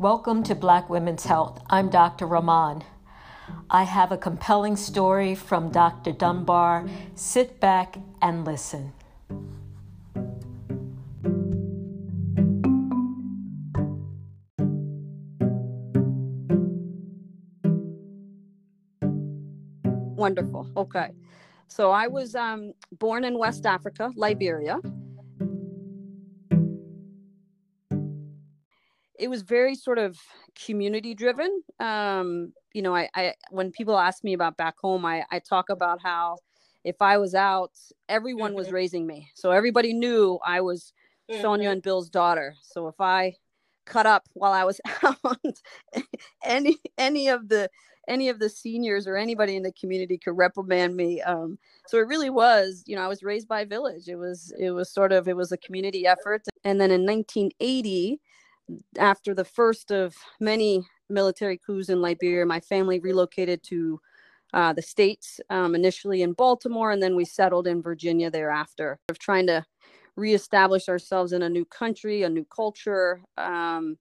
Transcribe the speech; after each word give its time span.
Welcome 0.00 0.42
to 0.44 0.54
Black 0.54 0.88
Women's 0.88 1.26
Health. 1.26 1.60
I'm 1.68 1.90
Dr. 1.90 2.24
Rahman. 2.24 2.84
I 3.68 3.82
have 3.82 4.12
a 4.12 4.16
compelling 4.16 4.74
story 4.76 5.34
from 5.34 5.70
Dr. 5.70 6.12
Dunbar. 6.12 6.86
Sit 7.14 7.60
back 7.60 7.98
and 8.22 8.46
listen. 8.46 8.94
Wonderful. 19.84 20.66
Okay. 20.78 21.10
So 21.68 21.90
I 21.90 22.06
was 22.06 22.34
um, 22.34 22.72
born 22.92 23.24
in 23.24 23.38
West 23.38 23.66
Africa, 23.66 24.10
Liberia. 24.16 24.80
It 29.20 29.28
was 29.28 29.42
very 29.42 29.74
sort 29.74 29.98
of 29.98 30.18
community 30.64 31.14
driven. 31.14 31.62
Um, 31.78 32.52
you 32.72 32.82
know, 32.82 32.94
I, 32.94 33.08
I 33.14 33.34
when 33.50 33.70
people 33.70 33.98
ask 33.98 34.24
me 34.24 34.32
about 34.32 34.56
back 34.56 34.78
home, 34.78 35.04
I, 35.04 35.24
I 35.30 35.38
talk 35.38 35.68
about 35.68 36.00
how 36.02 36.38
if 36.84 37.02
I 37.02 37.18
was 37.18 37.34
out, 37.34 37.72
everyone 38.08 38.54
was 38.54 38.68
mm-hmm. 38.68 38.76
raising 38.76 39.06
me. 39.06 39.28
So 39.34 39.50
everybody 39.50 39.92
knew 39.92 40.38
I 40.44 40.60
was 40.62 40.92
Sonia 41.30 41.66
mm-hmm. 41.66 41.72
and 41.72 41.82
Bill's 41.82 42.08
daughter. 42.08 42.54
So 42.62 42.88
if 42.88 43.00
I 43.00 43.34
cut 43.84 44.06
up 44.06 44.26
while 44.32 44.52
I 44.52 44.64
was 44.64 44.80
out, 45.02 45.18
any 46.44 46.78
any 46.96 47.28
of 47.28 47.48
the 47.48 47.68
any 48.08 48.28
of 48.28 48.38
the 48.38 48.48
seniors 48.48 49.06
or 49.06 49.16
anybody 49.16 49.56
in 49.56 49.62
the 49.62 49.72
community 49.72 50.18
could 50.18 50.36
reprimand 50.36 50.96
me. 50.96 51.22
Um, 51.22 51.58
so 51.86 51.98
it 51.98 52.08
really 52.08 52.30
was, 52.30 52.82
you 52.86 52.96
know, 52.96 53.02
I 53.02 53.08
was 53.08 53.22
raised 53.22 53.46
by 53.46 53.60
a 53.60 53.66
village. 53.66 54.08
It 54.08 54.16
was, 54.16 54.52
it 54.58 54.70
was 54.70 54.92
sort 54.92 55.12
of, 55.12 55.28
it 55.28 55.36
was 55.36 55.52
a 55.52 55.56
community 55.58 56.06
effort. 56.06 56.42
And 56.64 56.80
then 56.80 56.90
in 56.90 57.06
1980, 57.06 58.20
after 58.98 59.34
the 59.34 59.44
first 59.44 59.90
of 59.90 60.14
many 60.40 60.84
military 61.08 61.58
coups 61.58 61.88
in 61.88 62.00
Liberia, 62.00 62.46
my 62.46 62.60
family 62.60 63.00
relocated 63.00 63.62
to 63.64 64.00
uh, 64.52 64.72
the 64.72 64.82
states, 64.82 65.40
um, 65.50 65.74
initially 65.74 66.22
in 66.22 66.32
Baltimore, 66.32 66.90
and 66.90 67.02
then 67.02 67.14
we 67.14 67.24
settled 67.24 67.66
in 67.66 67.82
Virginia 67.82 68.30
thereafter. 68.30 68.98
Of 69.08 69.18
trying 69.18 69.46
to 69.46 69.64
reestablish 70.16 70.88
ourselves 70.88 71.32
in 71.32 71.42
a 71.42 71.48
new 71.48 71.64
country, 71.64 72.22
a 72.22 72.28
new 72.28 72.44
culture. 72.44 73.22
Um, 73.38 73.96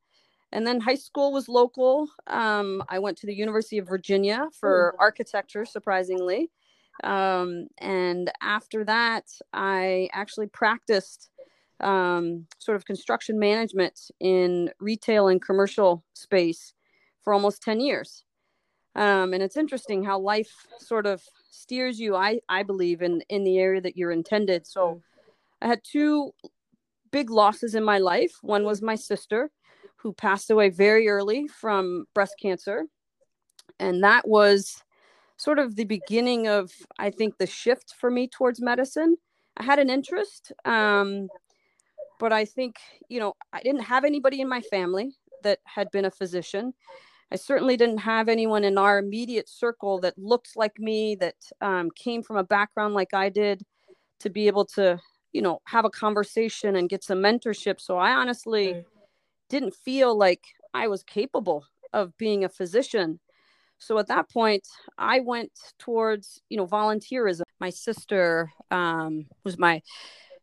and 0.51 0.65
then 0.65 0.79
high 0.79 0.95
school 0.95 1.31
was 1.31 1.47
local. 1.47 2.09
Um, 2.27 2.83
I 2.89 2.97
went 2.99 3.17
to 3.19 3.27
the 3.27 3.35
University 3.35 3.77
of 3.77 3.87
Virginia 3.87 4.47
for 4.59 4.95
architecture, 4.99 5.65
surprisingly. 5.65 6.49
Um, 7.03 7.67
and 7.77 8.31
after 8.41 8.83
that, 8.85 9.25
I 9.53 10.09
actually 10.11 10.47
practiced 10.47 11.29
um, 11.81 12.45
sort 12.57 12.75
of 12.75 12.85
construction 12.85 13.39
management 13.39 14.11
in 14.19 14.71
retail 14.79 15.27
and 15.27 15.41
commercial 15.41 16.03
space 16.13 16.73
for 17.23 17.33
almost 17.33 17.61
10 17.61 17.79
years. 17.79 18.23
Um, 18.95 19.33
and 19.33 19.43
it's 19.43 19.57
interesting 19.57 20.03
how 20.03 20.19
life 20.19 20.51
sort 20.79 21.05
of 21.05 21.23
steers 21.49 21.99
you, 21.99 22.15
I, 22.15 22.39
I 22.49 22.63
believe, 22.63 23.01
in, 23.01 23.21
in 23.29 23.43
the 23.43 23.57
area 23.59 23.81
that 23.81 23.95
you're 23.95 24.11
intended. 24.11 24.65
So 24.67 25.01
I 25.61 25.67
had 25.67 25.81
two 25.83 26.31
big 27.11 27.29
losses 27.29 27.75
in 27.75 27.83
my 27.83 27.97
life. 27.99 28.33
One 28.41 28.63
was 28.63 28.81
my 28.81 28.95
sister 28.95 29.51
who 29.97 30.13
passed 30.13 30.49
away 30.49 30.69
very 30.69 31.07
early 31.07 31.47
from 31.47 32.05
breast 32.13 32.35
cancer. 32.41 32.85
And 33.79 34.03
that 34.03 34.27
was 34.27 34.83
sort 35.37 35.59
of 35.59 35.75
the 35.75 35.85
beginning 35.85 36.47
of, 36.47 36.71
I 36.97 37.09
think, 37.09 37.37
the 37.37 37.47
shift 37.47 37.93
for 37.97 38.09
me 38.09 38.27
towards 38.27 38.61
medicine. 38.61 39.17
I 39.57 39.63
had 39.63 39.79
an 39.79 39.89
interest, 39.89 40.51
um, 40.65 41.29
but 42.19 42.31
I 42.31 42.45
think, 42.45 42.75
you 43.07 43.19
know, 43.19 43.33
I 43.51 43.61
didn't 43.61 43.83
have 43.83 44.05
anybody 44.05 44.41
in 44.41 44.47
my 44.47 44.61
family 44.61 45.15
that 45.43 45.59
had 45.63 45.89
been 45.91 46.05
a 46.05 46.11
physician. 46.11 46.73
I 47.31 47.35
certainly 47.35 47.77
didn't 47.77 47.99
have 47.99 48.29
anyone 48.29 48.63
in 48.63 48.77
our 48.77 48.99
immediate 48.99 49.49
circle 49.49 49.99
that 50.01 50.17
looked 50.17 50.55
like 50.55 50.77
me, 50.79 51.15
that 51.15 51.35
um, 51.61 51.89
came 51.95 52.21
from 52.23 52.37
a 52.37 52.43
background 52.43 52.93
like 52.93 53.13
I 53.13 53.29
did, 53.29 53.63
to 54.19 54.29
be 54.29 54.47
able 54.47 54.65
to, 54.65 54.99
you 55.31 55.41
know, 55.41 55.61
have 55.65 55.85
a 55.85 55.89
conversation 55.89 56.75
and 56.75 56.89
get 56.89 57.03
some 57.03 57.19
mentorship. 57.19 57.79
So 57.79 57.97
I 57.97 58.11
honestly, 58.11 58.83
didn't 59.49 59.75
feel 59.75 60.15
like 60.15 60.43
I 60.73 60.87
was 60.87 61.03
capable 61.03 61.65
of 61.93 62.15
being 62.17 62.43
a 62.43 62.49
physician. 62.49 63.19
So 63.79 63.97
at 63.97 64.07
that 64.07 64.29
point, 64.29 64.67
I 64.97 65.21
went 65.21 65.51
towards, 65.79 66.41
you 66.49 66.57
know, 66.57 66.67
volunteerism. 66.67 67.43
My 67.59 67.69
sister 67.69 68.51
um, 68.71 69.25
was 69.43 69.57
my, 69.57 69.81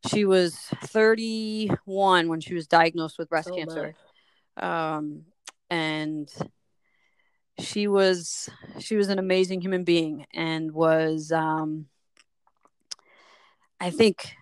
she 0.08 0.24
was 0.24 0.56
31 0.84 2.28
when 2.28 2.40
she 2.40 2.54
was 2.54 2.66
diagnosed 2.66 3.18
with 3.18 3.28
breast 3.28 3.48
oh 3.52 3.56
cancer. 3.56 3.94
Um, 4.56 5.22
and 5.70 6.30
she 7.58 7.88
was, 7.88 8.48
she 8.78 8.96
was 8.96 9.08
an 9.08 9.18
amazing 9.18 9.60
human 9.60 9.84
being 9.84 10.26
and 10.32 10.72
was, 10.72 11.32
um, 11.32 11.86
I 13.80 13.90
think 13.90 14.34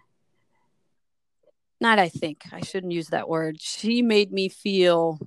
not 1.81 1.99
I 1.99 2.09
think 2.09 2.45
I 2.51 2.61
shouldn't 2.61 2.93
use 2.93 3.09
that 3.09 3.29
word. 3.29 3.61
She 3.61 4.01
made 4.01 4.33
me 4.33 4.49
feel 4.49 5.19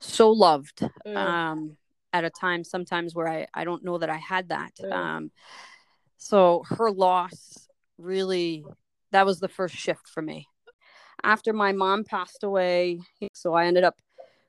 so 0.00 0.30
loved 0.30 0.80
mm. 1.06 1.16
um, 1.16 1.76
at 2.12 2.24
a 2.24 2.30
time 2.30 2.64
sometimes 2.64 3.14
where 3.14 3.28
I, 3.28 3.46
I 3.54 3.64
don't 3.64 3.84
know 3.84 3.98
that 3.98 4.10
I 4.10 4.16
had 4.16 4.48
that. 4.48 4.72
Mm. 4.82 4.92
Um, 4.92 5.30
so 6.16 6.64
her 6.70 6.90
loss 6.90 7.68
really, 7.98 8.64
that 9.14 9.26
was 9.26 9.40
the 9.40 9.48
first 9.48 9.74
shift 9.74 10.08
for 10.08 10.22
me. 10.22 10.48
After 11.22 11.52
my 11.52 11.72
mom 11.72 12.04
passed 12.04 12.44
away, 12.44 13.00
so 13.32 13.54
I 13.54 13.66
ended 13.66 13.84
up 13.84 14.00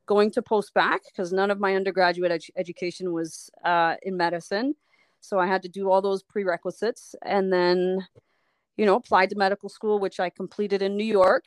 going 0.06 0.32
to 0.32 0.42
post-bac 0.42 1.02
because 1.06 1.32
none 1.32 1.50
of 1.52 1.60
my 1.60 1.76
undergraduate 1.76 2.32
ed- 2.32 2.54
education 2.58 3.14
was 3.14 3.50
uh, 3.64 3.96
in 4.04 4.18
medicine. 4.18 4.76
So 5.22 5.40
I 5.40 5.48
had 5.48 5.64
to 5.64 5.70
do 5.70 5.90
all 5.90 6.02
those 6.02 6.22
prerequisites. 6.22 7.16
And 7.24 7.52
then 7.52 8.06
you 8.78 8.86
know, 8.86 8.96
applied 8.96 9.30
to 9.30 9.38
medical 9.38 9.70
school, 9.70 10.00
which 10.00 10.20
I 10.20 10.30
completed 10.30 10.82
in 10.82 10.98
New 10.98 11.06
York. 11.06 11.46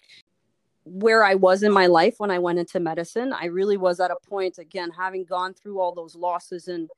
Where 0.84 1.22
I 1.22 1.34
was 1.34 1.62
in 1.62 1.72
my 1.72 1.86
life 1.86 2.14
when 2.16 2.30
I 2.30 2.38
went 2.38 2.58
into 2.58 2.80
medicine, 2.80 3.34
I 3.34 3.46
really 3.46 3.76
was 3.76 4.00
at 4.00 4.10
a 4.10 4.16
point, 4.26 4.56
again, 4.56 4.90
having 4.90 5.24
gone 5.24 5.52
through 5.52 5.80
all 5.80 5.94
those 5.94 6.14
losses 6.14 6.68
and 6.68 6.88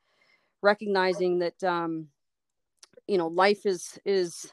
recognizing 0.62 1.40
that, 1.40 1.64
um, 1.64 2.06
you 3.08 3.18
know, 3.18 3.26
life 3.26 3.66
is, 3.66 3.98
is, 4.04 4.52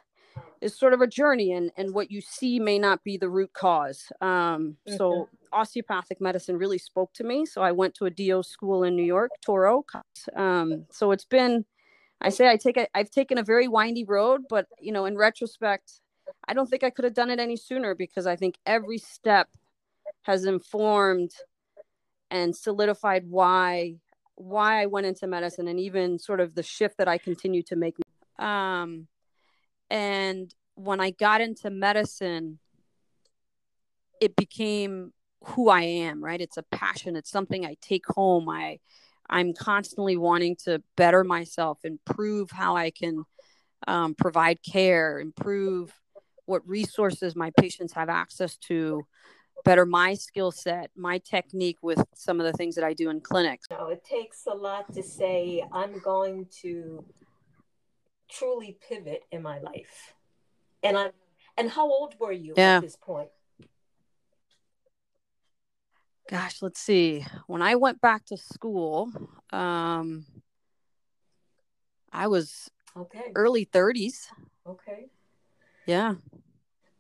is 0.62 0.78
sort 0.78 0.94
of 0.94 1.02
a 1.02 1.08
journey 1.08 1.52
and, 1.54 1.72
and 1.78 1.94
what 1.94 2.12
you 2.12 2.22
see 2.22 2.60
may 2.60 2.80
not 2.80 3.04
be 3.04 3.18
the 3.18 3.30
root 3.30 3.54
cause. 3.54 4.12
Um, 4.22 4.78
mm-hmm. 4.88 4.96
So 4.96 5.30
osteopathic 5.52 6.20
medicine 6.20 6.58
really 6.58 6.78
spoke 6.78 7.14
to 7.14 7.24
me. 7.24 7.46
So 7.46 7.62
I 7.62 7.72
went 7.72 7.96
to 7.96 8.06
a 8.06 8.10
DO 8.10 8.44
school 8.44 8.84
in 8.84 8.96
New 8.96 9.06
York, 9.06 9.32
Touro. 9.46 9.84
Um, 10.36 10.86
so 10.92 11.12
it's 11.12 11.26
been, 11.26 11.66
I 12.22 12.30
say 12.30 12.50
I 12.50 12.58
take 12.58 12.78
a, 12.78 12.88
I've 12.96 13.12
taken 13.12 13.38
a 13.38 13.44
very 13.44 13.68
windy 13.68 14.04
road, 14.04 14.42
but 14.50 14.68
you 14.80 14.92
know, 14.92 15.06
in 15.06 15.16
retrospect, 15.16 16.02
I 16.48 16.54
don't 16.54 16.70
think 16.70 16.84
I 16.84 16.90
could 16.90 17.06
have 17.06 17.14
done 17.14 17.30
it 17.30 17.40
any 17.40 17.58
sooner 17.58 17.96
because 17.96 18.28
I 18.28 18.36
think 18.36 18.56
every 18.66 18.98
step 18.98 19.48
has 20.24 20.46
informed 20.46 21.32
and 22.30 22.56
solidified 22.56 23.26
why 23.30 23.96
why 24.36 24.82
I 24.82 24.86
went 24.86 25.08
into 25.08 25.26
medicine 25.26 25.68
and 25.68 25.80
even 25.80 26.20
sort 26.20 26.40
of 26.40 26.54
the 26.54 26.62
shift 26.62 26.98
that 27.00 27.08
I 27.08 27.18
continue 27.18 27.64
to 27.64 27.76
make. 27.76 27.96
Um, 28.38 29.08
and 29.90 30.54
when 30.76 31.00
I 31.00 31.12
got 31.12 31.42
into 31.42 31.70
medicine, 31.70 32.60
it 34.22 34.36
became 34.36 35.14
who 35.44 35.70
I 35.70 35.82
am, 35.82 36.24
right? 36.24 36.42
It's 36.42 36.58
a 36.58 36.64
passion. 36.64 37.16
It's 37.16 37.32
something 37.32 37.66
I 37.66 37.76
take 37.82 38.06
home. 38.08 38.50
I 38.50 38.80
I'm 39.30 39.54
constantly 39.54 40.16
wanting 40.16 40.56
to 40.64 40.82
better 40.96 41.24
myself, 41.24 41.80
improve 41.84 42.50
how 42.52 42.78
I 42.78 42.92
can 42.92 43.26
um, 43.88 44.16
provide 44.16 44.60
care, 44.64 45.20
improve 45.20 45.94
what 46.46 46.68
resources 46.68 47.36
my 47.36 47.52
patients 47.60 47.92
have 47.94 48.08
access 48.08 48.56
to, 48.56 49.06
better 49.66 49.86
my 49.86 50.14
skill 50.14 50.52
set, 50.52 50.92
my 50.96 51.18
technique 51.18 51.78
with 51.82 52.02
some 52.16 52.40
of 52.40 52.46
the 52.46 52.54
things 52.54 52.76
that 52.76 52.86
I 52.86 52.94
do 52.94 53.10
in 53.10 53.20
clinics. 53.20 53.68
No, 53.70 53.90
it 53.90 54.04
takes 54.06 54.48
a 54.48 54.56
lot 54.56 54.94
to 54.94 55.04
say, 55.04 55.64
I'm 55.74 56.00
going 56.00 56.48
to 56.62 57.04
truly 58.30 58.78
pivot 58.88 59.24
in 59.32 59.42
my 59.42 59.60
life. 59.60 60.14
And 60.84 60.98
I'm 60.98 61.12
and 61.58 61.72
how 61.72 61.90
old 61.90 62.16
were 62.20 62.32
you 62.32 62.54
yeah. 62.56 62.78
at 62.78 62.82
this 62.82 62.96
point? 62.96 63.30
gosh, 66.30 66.62
let's 66.62 66.80
see. 66.80 67.26
When 67.48 67.62
I 67.62 67.76
went 67.76 68.02
back 68.02 68.26
to 68.26 68.38
school, 68.38 69.10
um, 69.52 70.26
I 72.12 72.28
was 72.28 72.70
okay 72.96 73.32
early 73.36 73.66
30s. 73.66 74.28
Okay. 74.68 75.08
Yeah. 75.86 76.16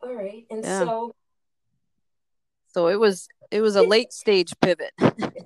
All 0.02 0.16
right. 0.16 0.46
And 0.50 0.64
yeah. 0.64 0.80
so 0.80 1.16
so 2.74 2.88
it 2.88 3.00
was 3.00 3.28
it 3.52 3.62
was 3.62 3.76
a 3.76 3.84
late 3.84 4.14
stage 4.14 4.54
pivot. 4.62 4.92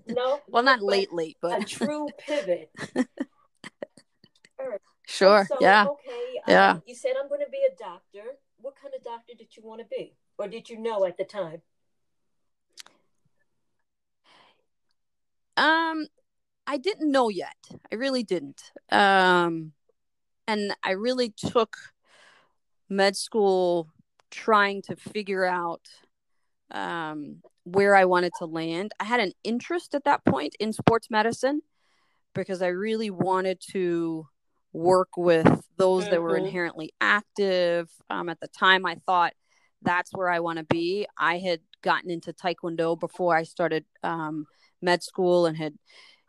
No. 0.08 0.40
well, 0.48 0.64
not 0.64 0.82
late 0.82 1.14
late, 1.14 1.38
but 1.42 1.62
a 1.62 1.66
true 1.66 2.08
pivot. 2.28 2.72
Sure. 5.12 5.46
So, 5.48 5.58
yeah. 5.60 5.88
Okay. 5.88 6.38
Um, 6.38 6.44
yeah. 6.48 6.78
You 6.86 6.96
said 6.96 7.14
I'm 7.22 7.28
going 7.28 7.42
to 7.42 7.52
be 7.52 7.60
a 7.70 7.76
doctor. 7.76 8.38
What 8.58 8.76
kind 8.82 8.94
of 8.96 9.04
doctor 9.04 9.34
did 9.38 9.58
you 9.58 9.64
want 9.64 9.82
to 9.82 9.88
be, 9.88 10.16
or 10.38 10.48
did 10.48 10.70
you 10.70 10.80
know 10.80 11.06
at 11.06 11.18
the 11.18 11.26
time? 11.26 11.62
Um, 15.58 16.08
I 16.66 16.78
didn't 16.78 17.12
know 17.12 17.28
yet. 17.30 17.58
I 17.92 17.96
really 17.96 18.24
didn't. 18.24 18.72
Um, 18.90 19.74
and 20.48 20.74
I 20.82 20.92
really 20.92 21.34
took 21.36 21.76
med 22.88 23.18
school 23.18 23.90
trying 24.30 24.82
to 24.84 24.96
figure 24.96 25.46
out 25.46 25.90
um, 26.72 27.42
where 27.66 27.96
I 27.96 28.06
wanted 28.06 28.32
to 28.40 28.46
land. 28.46 28.94
I 29.00 29.04
had 29.04 29.20
an 29.20 29.34
interest 29.44 29.94
at 29.94 30.06
that 30.06 30.24
point 30.24 30.56
in 30.60 30.72
sports 30.72 31.10
medicine 31.10 31.64
because 32.34 32.62
I 32.62 32.68
really 32.68 33.10
wanted 33.10 33.60
to 33.72 34.28
work 34.74 35.10
with 35.18 35.48
those 35.78 36.10
that 36.10 36.22
were 36.22 36.36
mm-hmm. 36.36 36.46
inherently 36.46 36.94
active. 37.02 37.90
Um, 38.10 38.30
at 38.30 38.40
the 38.40 38.48
time, 38.48 38.86
I 38.86 38.96
thought 39.06 39.34
that's 39.82 40.12
where 40.14 40.30
I 40.30 40.40
want 40.40 40.60
to 40.60 40.66
be. 40.66 41.08
I 41.18 41.40
had 41.40 41.60
gotten 41.82 42.10
into 42.10 42.34
Taekwondo 42.34 43.00
before 43.00 43.36
I 43.36 43.44
started 43.44 43.86
um, 44.04 44.46
med 44.82 45.04
school 45.04 45.46
and 45.46 45.58
had, 45.58 45.74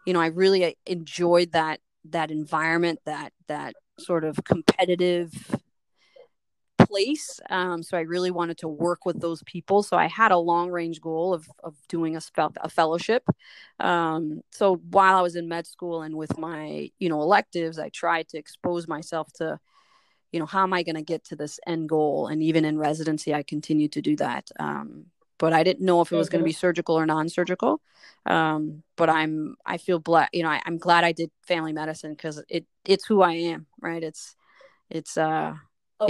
you 0.06 0.12
know, 0.12 0.20
I 0.20 0.26
really 0.26 0.64
uh, 0.64 0.72
enjoyed 0.86 1.52
that 1.52 1.80
that 2.10 2.30
environment, 2.30 2.98
that 3.06 3.32
that 3.48 3.74
sort 3.98 4.24
of 4.24 4.38
competitive 4.44 5.32
place. 6.92 7.40
Um, 7.48 7.82
so 7.82 7.96
I 7.96 8.02
really 8.02 8.30
wanted 8.30 8.58
to 8.58 8.68
work 8.68 9.06
with 9.06 9.18
those 9.18 9.42
people. 9.44 9.82
So 9.82 9.96
I 9.96 10.08
had 10.08 10.30
a 10.30 10.36
long 10.36 10.70
range 10.70 11.00
goal 11.00 11.32
of, 11.32 11.48
of 11.64 11.74
doing 11.88 12.16
a, 12.16 12.20
spell, 12.20 12.52
a 12.60 12.68
fellowship. 12.68 13.24
Um, 13.80 14.42
so 14.50 14.76
while 14.90 15.16
I 15.16 15.22
was 15.22 15.34
in 15.34 15.48
med 15.48 15.66
school 15.66 16.02
and 16.02 16.14
with 16.14 16.36
my, 16.36 16.90
you 16.98 17.08
know, 17.08 17.22
electives, 17.22 17.78
I 17.78 17.88
tried 17.88 18.28
to 18.28 18.38
expose 18.38 18.86
myself 18.86 19.32
to, 19.34 19.58
you 20.32 20.40
know, 20.40 20.46
how 20.46 20.62
am 20.64 20.74
I 20.74 20.82
going 20.82 20.96
to 20.96 21.02
get 21.12 21.24
to 21.26 21.36
this 21.36 21.58
end 21.66 21.88
goal? 21.88 22.26
And 22.26 22.42
even 22.42 22.64
in 22.66 22.76
residency, 22.76 23.32
I 23.32 23.42
continued 23.42 23.92
to 23.92 24.02
do 24.02 24.14
that. 24.16 24.50
Um, 24.60 25.06
but 25.38 25.54
I 25.54 25.64
didn't 25.64 25.86
know 25.86 26.02
if 26.02 26.12
it 26.12 26.16
was 26.16 26.28
mm-hmm. 26.28 26.32
going 26.32 26.44
to 26.44 26.52
be 26.52 26.52
surgical 26.52 26.94
or 26.98 27.06
non-surgical. 27.06 27.80
Um, 28.26 28.82
but 28.96 29.08
I'm, 29.08 29.56
I 29.64 29.78
feel 29.78 29.98
blessed, 29.98 30.34
you 30.34 30.42
know, 30.42 30.50
I, 30.50 30.60
I'm 30.66 30.78
glad 30.78 31.04
I 31.04 31.12
did 31.12 31.30
family 31.42 31.72
medicine 31.72 32.12
because 32.12 32.42
it, 32.48 32.66
it's 32.84 33.06
who 33.06 33.22
I 33.22 33.32
am, 33.52 33.66
right? 33.80 34.02
It's, 34.02 34.36
it's, 34.90 35.16
uh, 35.16 35.54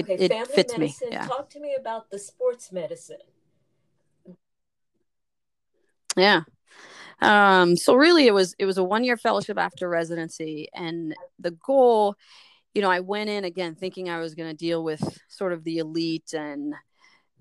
Okay, 0.00 0.14
it, 0.14 0.30
it 0.30 0.46
fits 0.48 0.76
medicine. 0.76 1.08
Me. 1.10 1.14
Yeah. 1.16 1.26
Talk 1.26 1.50
to 1.50 1.60
me 1.60 1.76
about 1.78 2.10
the 2.10 2.18
sports 2.18 2.72
medicine. 2.72 3.18
Yeah. 6.16 6.42
Um, 7.20 7.76
so 7.76 7.94
really 7.94 8.26
it 8.26 8.34
was 8.34 8.54
it 8.58 8.66
was 8.66 8.78
a 8.78 8.84
one 8.84 9.04
year 9.04 9.16
fellowship 9.16 9.56
after 9.56 9.88
residency 9.88 10.68
and 10.74 11.14
the 11.38 11.52
goal, 11.52 12.16
you 12.74 12.82
know, 12.82 12.90
I 12.90 13.00
went 13.00 13.30
in 13.30 13.44
again 13.44 13.76
thinking 13.76 14.08
I 14.08 14.18
was 14.18 14.34
gonna 14.34 14.54
deal 14.54 14.82
with 14.82 15.20
sort 15.28 15.52
of 15.52 15.62
the 15.62 15.78
elite 15.78 16.32
and 16.34 16.74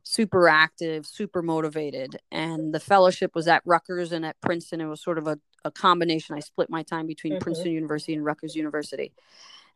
super 0.03 0.47
active, 0.49 1.05
super 1.05 1.41
motivated. 1.41 2.17
And 2.31 2.73
the 2.73 2.79
fellowship 2.79 3.33
was 3.33 3.47
at 3.47 3.63
Rutgers 3.65 4.11
and 4.11 4.25
at 4.25 4.39
Princeton. 4.41 4.81
It 4.81 4.85
was 4.85 5.01
sort 5.01 5.17
of 5.17 5.27
a, 5.27 5.39
a 5.63 5.71
combination. 5.71 6.35
I 6.35 6.39
split 6.39 6.69
my 6.69 6.83
time 6.83 7.07
between 7.07 7.33
mm-hmm. 7.33 7.41
Princeton 7.41 7.71
University 7.71 8.13
and 8.13 8.25
Rutgers 8.25 8.55
University 8.55 9.13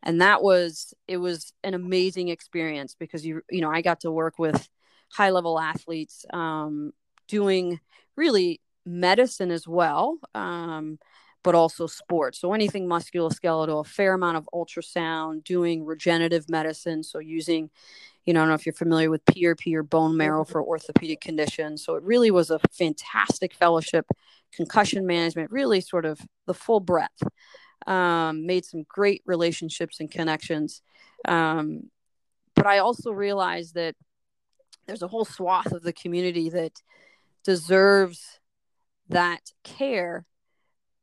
and 0.02 0.20
that 0.20 0.42
was 0.42 0.94
it 1.08 1.16
was 1.16 1.52
an 1.64 1.74
amazing 1.74 2.28
experience 2.28 2.96
because 2.98 3.24
you 3.24 3.42
you 3.50 3.60
know 3.60 3.70
i 3.70 3.80
got 3.80 4.00
to 4.00 4.10
work 4.10 4.38
with 4.38 4.68
high 5.12 5.30
level 5.30 5.58
athletes 5.58 6.24
um, 6.32 6.92
doing 7.28 7.80
really 8.16 8.60
medicine 8.84 9.50
as 9.50 9.66
well 9.66 10.18
um, 10.34 10.98
but 11.46 11.54
also 11.54 11.86
sports. 11.86 12.40
So 12.40 12.52
anything 12.54 12.88
musculoskeletal 12.88 13.86
a 13.86 13.88
fair 13.88 14.14
amount 14.14 14.36
of 14.36 14.48
ultrasound 14.52 15.44
doing 15.44 15.84
regenerative 15.84 16.50
medicine. 16.50 17.04
So 17.04 17.20
using 17.20 17.70
you 18.24 18.34
know 18.34 18.40
i 18.40 18.42
don't 18.42 18.48
know 18.48 18.54
if 18.56 18.66
you're 18.66 18.72
familiar 18.72 19.08
with 19.08 19.24
prp 19.26 19.72
or 19.72 19.84
bone 19.84 20.16
marrow 20.16 20.44
for 20.44 20.60
orthopedic 20.60 21.20
conditions. 21.20 21.84
So 21.84 21.94
it 21.94 22.02
really 22.02 22.32
was 22.32 22.50
a 22.50 22.58
fantastic 22.72 23.54
fellowship 23.54 24.06
concussion 24.52 25.06
management 25.06 25.52
really 25.52 25.80
sort 25.80 26.04
of 26.04 26.18
the 26.48 26.54
full 26.54 26.80
breadth 26.80 27.22
um, 27.86 28.46
made 28.46 28.64
some 28.64 28.84
great 28.88 29.22
relationships 29.26 30.00
and 30.00 30.10
connections. 30.10 30.82
Um, 31.26 31.90
but 32.54 32.66
I 32.66 32.78
also 32.78 33.12
realized 33.12 33.74
that 33.74 33.94
there's 34.86 35.02
a 35.02 35.08
whole 35.08 35.24
swath 35.24 35.72
of 35.72 35.82
the 35.82 35.92
community 35.92 36.48
that 36.50 36.80
deserves 37.44 38.40
that 39.08 39.40
care 39.62 40.26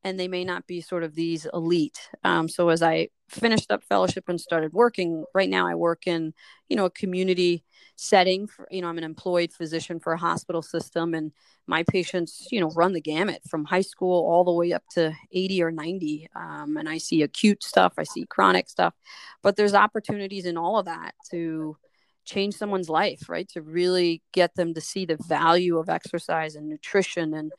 and 0.03 0.19
they 0.19 0.27
may 0.27 0.43
not 0.43 0.67
be 0.67 0.81
sort 0.81 1.03
of 1.03 1.15
these 1.15 1.47
elite. 1.53 2.09
Um, 2.23 2.49
so 2.49 2.69
as 2.69 2.83
I 2.83 3.09
finished 3.33 3.71
up 3.71 3.83
fellowship 3.83 4.25
and 4.27 4.39
started 4.39 4.73
working, 4.73 5.25
right 5.33 5.49
now 5.49 5.67
I 5.67 5.75
work 5.75 6.07
in, 6.07 6.33
you 6.69 6.75
know, 6.75 6.85
a 6.85 6.89
community 6.89 7.63
setting. 7.95 8.47
For, 8.47 8.67
you 8.71 8.81
know, 8.81 8.87
I'm 8.87 8.97
an 8.97 9.03
employed 9.03 9.51
physician 9.51 9.99
for 9.99 10.13
a 10.13 10.17
hospital 10.17 10.61
system, 10.61 11.13
and 11.13 11.31
my 11.67 11.83
patients, 11.83 12.47
you 12.51 12.59
know, 12.59 12.69
run 12.69 12.93
the 12.93 13.01
gamut 13.01 13.41
from 13.49 13.65
high 13.65 13.81
school 13.81 14.25
all 14.27 14.43
the 14.43 14.51
way 14.51 14.73
up 14.73 14.83
to 14.93 15.13
80 15.31 15.63
or 15.63 15.71
90. 15.71 16.27
Um, 16.35 16.77
and 16.77 16.87
I 16.87 16.97
see 16.97 17.21
acute 17.21 17.63
stuff, 17.63 17.93
I 17.97 18.03
see 18.03 18.25
chronic 18.25 18.69
stuff, 18.69 18.93
but 19.41 19.55
there's 19.55 19.73
opportunities 19.73 20.45
in 20.45 20.57
all 20.57 20.79
of 20.79 20.85
that 20.85 21.13
to 21.31 21.77
change 22.25 22.55
someone's 22.55 22.89
life, 22.89 23.27
right? 23.29 23.47
To 23.49 23.61
really 23.61 24.21
get 24.31 24.55
them 24.55 24.73
to 24.73 24.81
see 24.81 25.05
the 25.05 25.17
value 25.27 25.77
of 25.77 25.89
exercise 25.89 26.55
and 26.55 26.69
nutrition 26.69 27.33
and 27.33 27.51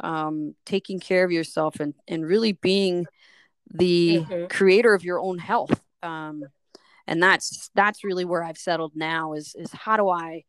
um, 0.00 0.54
taking 0.64 1.00
care 1.00 1.24
of 1.24 1.32
yourself 1.32 1.80
and, 1.80 1.94
and 2.08 2.26
really 2.26 2.52
being 2.52 3.06
the 3.70 4.18
mm-hmm. 4.18 4.46
creator 4.46 4.94
of 4.94 5.04
your 5.04 5.20
own 5.20 5.38
health. 5.38 5.80
Um, 6.02 6.44
and 7.06 7.22
that's 7.22 7.70
that's 7.74 8.04
really 8.04 8.24
where 8.24 8.42
I've 8.42 8.58
settled 8.58 8.92
now 8.94 9.32
is 9.34 9.54
is 9.58 9.72
how 9.72 9.96
do 9.96 10.08
I 10.08 10.44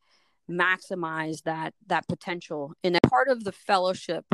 maximize 0.50 1.44
that 1.44 1.74
that 1.88 2.08
potential 2.08 2.74
and 2.84 2.98
part 3.08 3.30
of 3.30 3.44
the 3.44 3.52
fellowship 3.52 4.26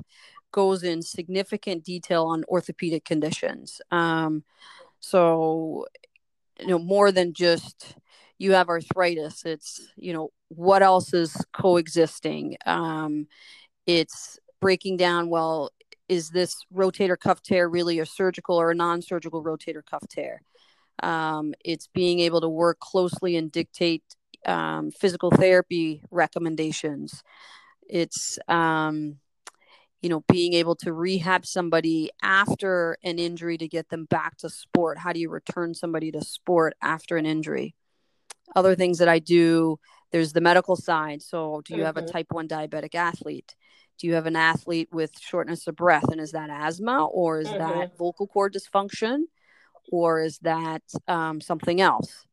goes 0.52 0.84
in 0.84 1.02
significant 1.02 1.84
detail 1.84 2.26
on 2.26 2.44
orthopedic 2.46 3.06
conditions 3.06 3.80
um, 3.92 4.44
so 5.00 5.86
you 6.60 6.68
know 6.68 6.80
more 6.80 7.12
than 7.12 7.34
just 7.34 7.96
you 8.40 8.54
have 8.54 8.70
arthritis 8.70 9.46
it's 9.46 9.92
you 9.96 10.14
know 10.14 10.32
what 10.48 10.82
else 10.82 11.14
is 11.14 11.36
coexisting 11.54 12.58
um, 12.66 13.28
it's 13.86 14.40
breaking 14.60 14.98
down 14.98 15.30
well 15.30 15.70
is 16.10 16.30
this 16.32 16.66
rotator 16.74 17.18
cuff 17.18 17.42
tear 17.42 17.70
really 17.70 18.00
a 18.00 18.06
surgical 18.06 18.60
or 18.60 18.72
a 18.72 18.76
non-surgical 18.76 19.44
rotator 19.44 19.86
cuff 19.86 20.06
tear? 20.10 20.42
Um, 21.02 21.54
it's 21.64 21.88
being 21.88 22.20
able 22.20 22.42
to 22.42 22.50
work 22.50 22.80
closely 22.80 23.38
and 23.38 23.52
dictate 23.52 24.04
um, 24.46 24.92
physical 24.92 25.32
therapy 25.32 26.02
recommendations. 26.12 27.24
It's 27.88 28.38
um, 28.48 29.18
you 30.02 30.10
know 30.10 30.24
being 30.28 30.54
able 30.54 30.76
to 30.78 30.92
rehab 30.92 31.46
somebody 31.46 32.10
after 32.22 32.98
an 33.04 33.20
injury 33.20 33.58
to 33.58 33.68
get 33.68 33.90
them 33.90 34.06
back 34.06 34.38
to 34.38 34.50
sport. 34.50 34.98
How 34.98 35.14
do 35.14 35.20
you 35.20 35.30
return 35.30 35.74
somebody 35.74 36.12
to 36.12 36.24
sport 36.24 36.74
after 36.82 37.18
an 37.18 37.26
injury? 37.26 37.76
Other 38.56 38.76
things 38.76 38.98
that 38.98 39.08
i 39.08 39.20
do 39.20 39.80
there's 40.12 40.34
the 40.34 40.42
medical 40.42 40.76
side. 40.76 41.22
So 41.22 41.62
do 41.64 41.74
you 41.74 41.80
mm-hmm. 41.80 41.86
have 41.86 41.98
a 41.98 42.02
mm-hmm. 42.02 42.12
type 42.12 42.28
1 42.32 42.48
diabetic 42.48 42.96
athlete 42.96 43.56
do 44.00 44.08
you 44.08 44.14
have 44.14 44.26
an 44.26 44.36
athlete 44.36 44.90
with 44.92 45.12
shortness 45.20 45.68
of 45.68 45.76
breath 45.76 46.10
and 46.10 46.22
is 46.22 46.32
that 46.32 46.50
asthma 46.50 47.06
or 47.06 47.42
is 47.42 47.48
mm-hmm. 47.48 47.80
that 47.80 47.98
vocal 47.98 48.28
cord 48.28 48.54
dysfunction 48.54 49.24
or 49.92 50.22
is 50.22 50.40
that 50.40 50.84
um, 51.08 51.42
something 51.42 51.82
else? 51.82 52.26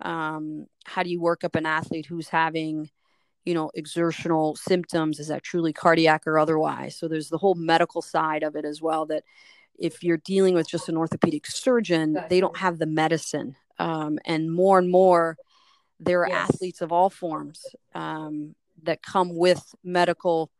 Um, 0.00 0.66
how 0.84 1.02
do 1.02 1.10
you 1.10 1.20
work 1.20 1.42
up 1.42 1.54
an 1.54 1.64
athlete 1.64 2.06
who's 2.06 2.28
having 2.28 2.90
you 3.46 3.54
know 3.54 3.70
exertional 3.74 4.56
symptoms? 4.56 5.18
Is 5.18 5.28
that 5.28 5.42
truly 5.42 5.72
cardiac 5.72 6.26
or 6.26 6.38
otherwise? 6.38 6.96
So 6.96 7.08
there's 7.08 7.30
the 7.30 7.38
whole 7.38 7.54
medical 7.54 8.02
side 8.02 8.42
of 8.42 8.54
it 8.54 8.66
as 8.66 8.82
well 8.82 9.06
that 9.06 9.24
if 9.78 10.02
you're 10.02 10.18
dealing 10.18 10.54
with 10.54 10.68
just 10.68 10.88
an 10.88 10.96
orthopedic 10.96 11.46
surgeon 11.46 12.18
they 12.28 12.40
don't 12.40 12.58
have 12.58 12.78
the 12.78 12.86
medicine. 12.86 13.56
Um, 13.78 14.18
and 14.24 14.52
more 14.52 14.78
and 14.78 14.90
more 14.90 15.36
there 15.98 16.22
are 16.22 16.28
yes. 16.28 16.50
athletes 16.50 16.82
of 16.82 16.92
all 16.92 17.08
forms 17.08 17.64
um, 17.94 18.54
that 18.82 19.02
come 19.02 19.34
with 19.34 19.74
medical 19.82 20.50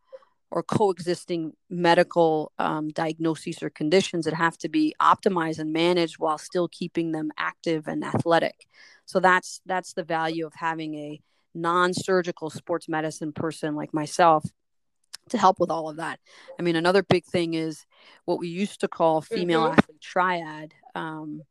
or 0.51 0.63
coexisting 0.63 1.53
medical 1.69 2.53
um, 2.59 2.89
diagnoses 2.91 3.63
or 3.63 3.71
conditions 3.71 4.25
that 4.25 4.35
have 4.35 4.57
to 4.59 4.69
be 4.69 4.95
optimized 5.01 5.59
and 5.59 5.73
managed 5.73 6.19
while 6.19 6.39
still 6.39 6.69
keeping 6.69 7.13
them 7.13 7.31
active 7.37 7.89
and 7.89 8.05
athletic. 8.05 8.67
So 9.07 9.21
that's 9.21 9.61
that's 9.67 9.93
the 9.93 10.05
value 10.05 10.47
of 10.47 10.55
having 10.55 10.95
a 10.95 11.21
non-surgical 11.55 12.51
sports 12.51 12.89
medicine 12.89 13.33
person 13.33 13.75
like 13.75 13.95
myself 13.95 14.45
to 15.31 15.39
help 15.39 15.59
with 15.59 15.71
all 15.71 15.89
of 15.89 15.97
that. 15.97 16.21
I 16.59 16.63
mean, 16.63 16.77
another 16.77 17.03
big 17.03 17.25
thing 17.25 17.55
is 17.55 17.85
what 18.25 18.39
we 18.39 18.49
used 18.49 18.81
to 18.81 18.89
call 18.89 19.21
female 19.21 19.63
mm-hmm. 19.63 19.79
athlete 19.79 20.01
triad. 20.01 20.75
Um, 20.95 21.43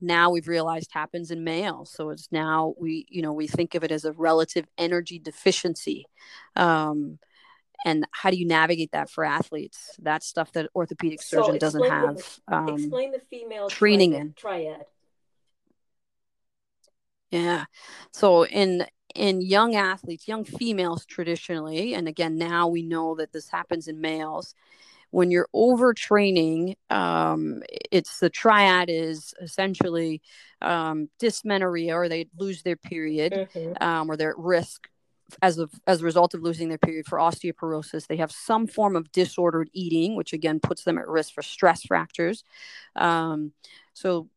now 0.00 0.30
we've 0.30 0.48
realized 0.48 0.90
happens 0.92 1.30
in 1.30 1.44
males. 1.44 1.90
So 1.90 2.10
it's 2.10 2.28
now 2.30 2.74
we, 2.78 3.06
you 3.08 3.22
know, 3.22 3.32
we 3.32 3.46
think 3.46 3.74
of 3.74 3.84
it 3.84 3.90
as 3.90 4.04
a 4.04 4.12
relative 4.12 4.66
energy 4.76 5.18
deficiency. 5.18 6.06
Um, 6.56 7.18
and 7.84 8.06
how 8.12 8.30
do 8.30 8.36
you 8.36 8.46
navigate 8.46 8.92
that 8.92 9.10
for 9.10 9.24
athletes? 9.24 9.90
That's 10.00 10.26
stuff 10.26 10.52
that 10.52 10.70
orthopedic 10.74 11.22
surgeon 11.22 11.54
so 11.54 11.58
doesn't 11.58 11.90
have 11.90 12.16
the, 12.48 12.56
um, 12.56 12.68
explain 12.68 13.12
the 13.12 13.20
female 13.30 13.68
training 13.68 14.12
triad, 14.12 14.26
in. 14.26 14.34
triad. 14.34 14.86
Yeah. 17.30 17.64
So 18.12 18.46
in 18.46 18.86
in 19.14 19.40
young 19.40 19.76
athletes 19.76 20.26
young 20.26 20.44
females 20.44 21.06
traditionally 21.06 21.94
and 21.94 22.08
again 22.08 22.36
now 22.36 22.66
we 22.66 22.82
know 22.82 23.14
that 23.14 23.32
this 23.32 23.48
happens 23.48 23.86
in 23.86 24.00
males 24.00 24.56
when 25.14 25.30
you're 25.30 25.48
overtraining, 25.54 26.74
um, 26.90 27.62
it's 27.92 28.18
the 28.18 28.28
triad 28.28 28.90
is 28.90 29.32
essentially 29.40 30.20
um, 30.60 31.08
dysmenorrhea, 31.20 31.94
or 31.94 32.08
they 32.08 32.26
lose 32.36 32.62
their 32.62 32.74
period, 32.74 33.32
mm-hmm. 33.32 33.80
um, 33.80 34.10
or 34.10 34.16
they're 34.16 34.32
at 34.32 34.38
risk 34.38 34.88
as 35.42 35.58
of 35.58 35.70
as 35.86 36.02
a 36.02 36.04
result 36.04 36.34
of 36.34 36.42
losing 36.42 36.68
their 36.68 36.78
period 36.78 37.06
for 37.06 37.18
osteoporosis. 37.18 38.06
They 38.06 38.16
have 38.16 38.32
some 38.32 38.66
form 38.66 38.96
of 38.96 39.12
disordered 39.12 39.70
eating, 39.72 40.16
which 40.16 40.32
again 40.32 40.60
puts 40.60 40.84
them 40.84 40.98
at 40.98 41.08
risk 41.08 41.34
for 41.34 41.42
stress 41.42 41.82
fractures. 41.82 42.44
Um, 42.96 43.52
so 43.92 44.28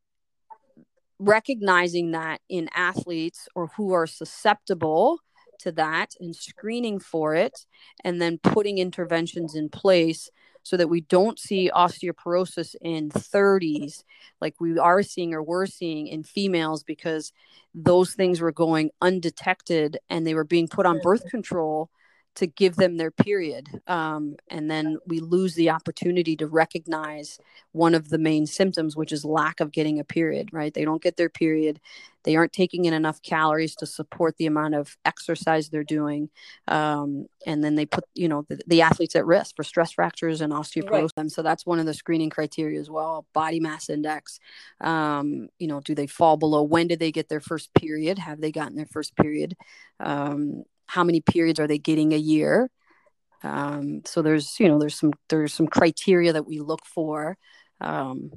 recognizing 1.20 2.12
that 2.12 2.42
in 2.50 2.70
athletes 2.76 3.48
or 3.56 3.68
who 3.76 3.92
are 3.94 4.08
susceptible 4.08 5.20
to 5.60 5.72
that 5.72 6.14
and 6.20 6.36
screening 6.36 7.00
for 7.00 7.34
it 7.34 7.66
and 8.04 8.22
then 8.22 8.38
putting 8.38 8.78
interventions 8.78 9.56
in 9.56 9.70
place 9.70 10.30
so 10.68 10.76
that 10.76 10.90
we 10.90 11.00
don't 11.00 11.40
see 11.40 11.72
osteoporosis 11.74 12.76
in 12.82 13.10
30s 13.10 14.04
like 14.42 14.54
we 14.60 14.78
are 14.78 15.02
seeing 15.02 15.34
or 15.34 15.42
were 15.42 15.66
seeing 15.66 16.08
in 16.08 16.24
females 16.24 16.84
because 16.84 17.32
those 17.74 18.14
things 18.14 18.42
were 18.42 18.52
going 18.52 18.90
undetected 19.02 19.98
and 20.10 20.28
they 20.28 20.34
were 20.34 20.44
being 20.44 20.68
put 20.68 20.86
on 20.86 21.00
birth 21.02 21.24
control 21.30 21.90
to 22.38 22.46
give 22.46 22.76
them 22.76 22.98
their 22.98 23.10
period. 23.10 23.68
Um, 23.88 24.36
and 24.48 24.70
then 24.70 25.00
we 25.08 25.20
lose 25.20 25.56
the 25.56 25.72
opportunity 25.72 26.36
to 26.36 26.46
recognize 26.46 27.40
one 27.72 27.96
of 27.96 28.10
the 28.10 28.20
main 28.20 28.46
symptoms, 28.46 28.96
which 28.96 29.12
is 29.12 29.26
lack 29.26 29.60
of 29.60 29.72
getting 29.72 30.00
a 30.00 30.04
period, 30.04 30.50
right? 30.52 30.72
They 30.72 30.86
don't 30.86 31.02
get 31.02 31.18
their 31.18 31.30
period. 31.30 31.80
They 32.26 32.36
aren't 32.36 32.54
taking 32.54 32.86
in 32.86 32.94
enough 32.94 33.24
calories 33.24 33.76
to 33.78 33.88
support 33.88 34.38
the 34.38 34.46
amount 34.46 34.76
of 34.76 34.98
exercise 35.04 35.70
they're 35.70 35.84
doing. 35.84 36.30
Um, 36.68 37.26
and 37.48 37.64
then 37.64 37.74
they 37.74 37.88
put, 37.88 38.04
you 38.14 38.28
know, 38.28 38.46
the, 38.48 38.60
the, 38.68 38.82
athletes 38.84 39.16
at 39.16 39.26
risk 39.26 39.56
for 39.56 39.64
stress 39.64 39.94
fractures 39.94 40.42
and 40.42 40.54
osteoporosis. 40.54 41.10
Right. 41.18 41.32
So 41.32 41.42
that's 41.42 41.66
one 41.66 41.80
of 41.80 41.88
the 41.88 41.94
screening 41.96 42.30
criteria 42.30 42.80
as 42.80 42.90
well. 42.90 43.26
Body 43.34 43.60
mass 43.60 43.90
index. 43.90 44.40
Um, 44.80 45.50
you 45.58 45.68
know, 45.68 45.80
do 45.80 45.96
they 45.96 46.08
fall 46.08 46.38
below? 46.38 46.62
When 46.62 46.88
did 46.88 47.00
they 47.00 47.12
get 47.12 47.30
their 47.30 47.40
first 47.40 47.74
period? 47.74 48.20
Have 48.20 48.42
they 48.42 48.52
gotten 48.52 48.76
their 48.76 48.86
first 48.86 49.16
period? 49.16 49.56
How 50.88 51.04
many 51.04 51.22
periods 51.22 51.60
are 51.60 51.68
they 51.68 51.78
getting 51.78 52.14
a 52.14 52.18
year? 52.18 52.70
Um, 53.44 54.02
so 54.06 54.22
there's 54.22 54.60
you 54.60 54.68
know 54.68 54.80
there's 54.80 54.96
some 54.96 55.14
there's 55.30 55.54
some 55.54 55.68
criteria 55.68 56.34
that 56.34 56.48
we 56.48 56.60
look 56.60 56.86
for 56.86 57.38
um, 57.80 58.32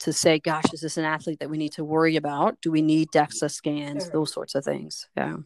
to 0.00 0.12
say 0.12 0.38
gosh 0.38 0.72
is 0.72 0.80
this 0.80 0.96
an 0.96 1.04
athlete 1.04 1.40
that 1.40 1.50
we 1.50 1.58
need 1.58 1.72
to 1.72 1.84
worry 1.84 2.16
about? 2.16 2.58
Do 2.62 2.70
we 2.70 2.82
need 2.82 3.10
dexa 3.10 3.50
scans? 3.50 4.04
Sure. 4.04 4.12
those 4.12 4.32
sorts 4.32 4.54
of 4.54 4.64
things. 4.64 5.06
Yeah. 5.16 5.36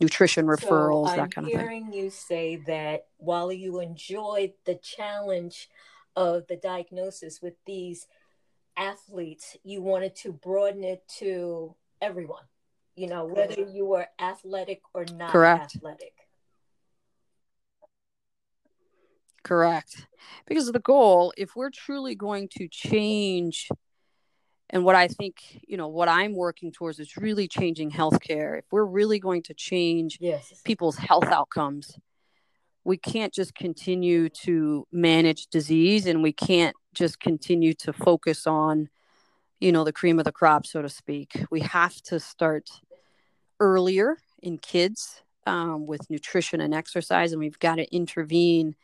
Nutrition 0.00 0.46
referrals 0.46 1.10
so 1.10 1.16
that 1.16 1.34
kind 1.34 1.46
of 1.46 1.52
thing. 1.52 1.60
hearing 1.60 1.92
you 1.92 2.08
say 2.08 2.56
that 2.68 3.06
while 3.16 3.52
you 3.52 3.80
enjoyed 3.80 4.52
the 4.64 4.76
challenge 4.76 5.68
of 6.14 6.46
the 6.46 6.56
diagnosis 6.56 7.42
with 7.42 7.54
these 7.66 8.06
athletes 8.76 9.56
you 9.64 9.82
wanted 9.82 10.14
to 10.14 10.32
broaden 10.32 10.84
it 10.84 11.02
to 11.18 11.74
everyone 12.00 12.44
you 12.98 13.06
know, 13.06 13.24
whether 13.24 13.62
you 13.62 13.86
were 13.86 14.08
athletic 14.18 14.82
or 14.92 15.04
not 15.14 15.30
Correct. 15.30 15.76
athletic. 15.76 16.14
Correct. 19.44 20.08
Because 20.46 20.72
the 20.72 20.80
goal, 20.80 21.32
if 21.36 21.54
we're 21.54 21.70
truly 21.70 22.16
going 22.16 22.48
to 22.56 22.66
change, 22.68 23.68
and 24.70 24.84
what 24.84 24.96
I 24.96 25.06
think, 25.06 25.36
you 25.66 25.76
know, 25.76 25.86
what 25.86 26.08
I'm 26.08 26.34
working 26.34 26.72
towards 26.72 26.98
is 26.98 27.16
really 27.16 27.46
changing 27.46 27.92
healthcare. 27.92 28.58
If 28.58 28.64
we're 28.72 28.84
really 28.84 29.20
going 29.20 29.42
to 29.44 29.54
change 29.54 30.18
yes. 30.20 30.60
people's 30.64 30.96
health 30.96 31.24
outcomes, 31.26 31.96
we 32.84 32.96
can't 32.96 33.32
just 33.32 33.54
continue 33.54 34.28
to 34.28 34.86
manage 34.90 35.46
disease 35.46 36.06
and 36.06 36.20
we 36.20 36.32
can't 36.32 36.74
just 36.94 37.20
continue 37.20 37.74
to 37.74 37.92
focus 37.92 38.46
on, 38.46 38.88
you 39.60 39.70
know, 39.70 39.84
the 39.84 39.92
cream 39.92 40.18
of 40.18 40.24
the 40.24 40.32
crop, 40.32 40.66
so 40.66 40.82
to 40.82 40.88
speak. 40.88 41.44
We 41.50 41.60
have 41.60 41.94
to 42.02 42.18
start 42.18 42.68
earlier 43.60 44.16
in 44.42 44.58
kids 44.58 45.22
um, 45.46 45.86
with 45.86 46.08
nutrition 46.10 46.60
and 46.60 46.74
exercise, 46.74 47.32
and 47.32 47.40
we've 47.40 47.58
got 47.58 47.76
to 47.76 47.94
intervene 47.94 48.74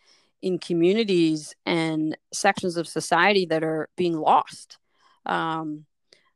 in 0.42 0.58
communities 0.58 1.54
and 1.64 2.16
sections 2.32 2.76
of 2.76 2.86
society 2.86 3.46
that 3.46 3.64
are 3.64 3.88
being 3.96 4.16
lost. 4.16 4.78
Um, 5.26 5.86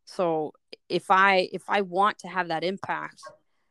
so 0.05 0.53
if 0.89 1.11
I 1.11 1.49
if 1.53 1.63
I 1.69 1.83
want 1.83 2.19
to 2.21 2.29
have 2.29 2.49
that 2.49 2.65
impact, 2.65 3.21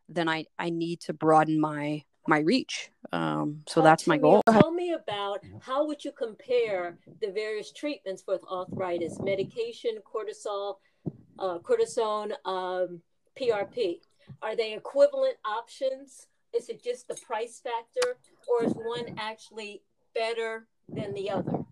then 0.09 0.29
I 0.29 0.45
I 0.59 0.69
need 0.69 1.01
to 1.01 1.13
broaden 1.13 1.59
my 1.59 2.03
my 2.27 2.39
reach. 2.39 2.91
Um, 3.11 3.63
so 3.67 3.81
Talk 3.81 3.85
that's 3.85 4.07
my 4.07 4.17
goal. 4.17 4.43
Me, 4.47 4.59
tell 4.59 4.71
me 4.71 4.91
about 4.93 5.43
how 5.61 5.87
would 5.87 6.03
you 6.03 6.11
compare 6.11 6.97
the 7.21 7.31
various 7.31 7.71
treatments 7.71 8.21
for 8.21 8.39
arthritis, 8.51 9.19
medication, 9.19 9.97
cortisol, 10.05 10.75
uh, 11.39 11.57
cortisone, 11.59 12.33
um, 12.45 13.01
PRP. 13.39 13.99
Are 14.41 14.55
they 14.55 14.73
equivalent 14.73 15.37
options? 15.45 16.27
Is 16.55 16.69
it 16.69 16.83
just 16.83 17.07
the 17.07 17.15
price 17.15 17.59
factor, 17.59 18.17
or 18.47 18.65
is 18.65 18.73
one 18.73 19.15
actually 19.17 19.81
better 20.15 20.67
than 20.87 21.13
the 21.13 21.29
other? 21.29 21.65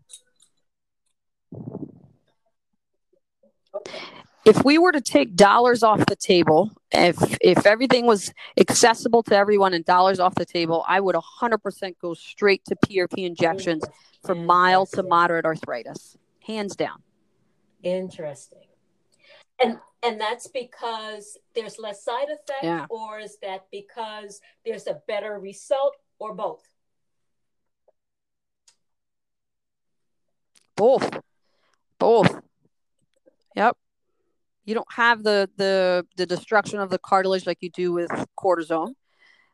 If 4.46 4.64
we 4.64 4.78
were 4.78 4.92
to 4.92 5.02
take 5.02 5.36
dollars 5.36 5.82
off 5.82 6.06
the 6.06 6.16
table, 6.16 6.72
if 6.92 7.18
if 7.42 7.66
everything 7.66 8.06
was 8.06 8.32
accessible 8.60 9.24
to 9.24 9.36
everyone 9.36 9.74
and 9.74 9.84
dollars 9.84 10.20
off 10.20 10.36
the 10.36 10.46
table, 10.46 10.86
I 10.88 11.00
would 11.00 11.16
100% 11.16 11.96
go 12.00 12.14
straight 12.14 12.64
to 12.66 12.76
PRP 12.76 13.26
injections 13.26 13.84
for 14.24 14.36
mild 14.36 14.90
to 14.94 15.02
moderate 15.04 15.46
arthritis, 15.46 16.16
hands 16.46 16.76
down. 16.76 17.02
Interesting. 17.82 18.65
And 19.62 19.80
and 20.04 20.22
that's 20.22 20.48
because 20.48 21.38
there's 21.56 21.80
less 21.80 22.04
side 22.04 22.28
effect 22.28 22.64
yeah. 22.64 22.86
or 22.90 23.20
is 23.20 23.38
that 23.42 23.66
because 23.72 24.40
there's 24.66 24.88
a 24.88 25.02
better 25.08 25.40
result 25.40 25.96
or 26.20 26.34
both? 26.36 26.62
Both. 30.76 31.20
Both. 31.98 32.40
Yep. 33.56 33.78
You 34.66 34.76
don't 34.76 34.94
have 34.94 35.24
the 35.24 35.50
the 35.58 36.06
the 36.18 36.26
destruction 36.26 36.80
of 36.80 36.90
the 36.90 37.00
cartilage 37.00 37.48
like 37.48 37.60
you 37.62 37.70
do 37.70 37.94
with 37.94 38.12
cortisone. 38.38 38.94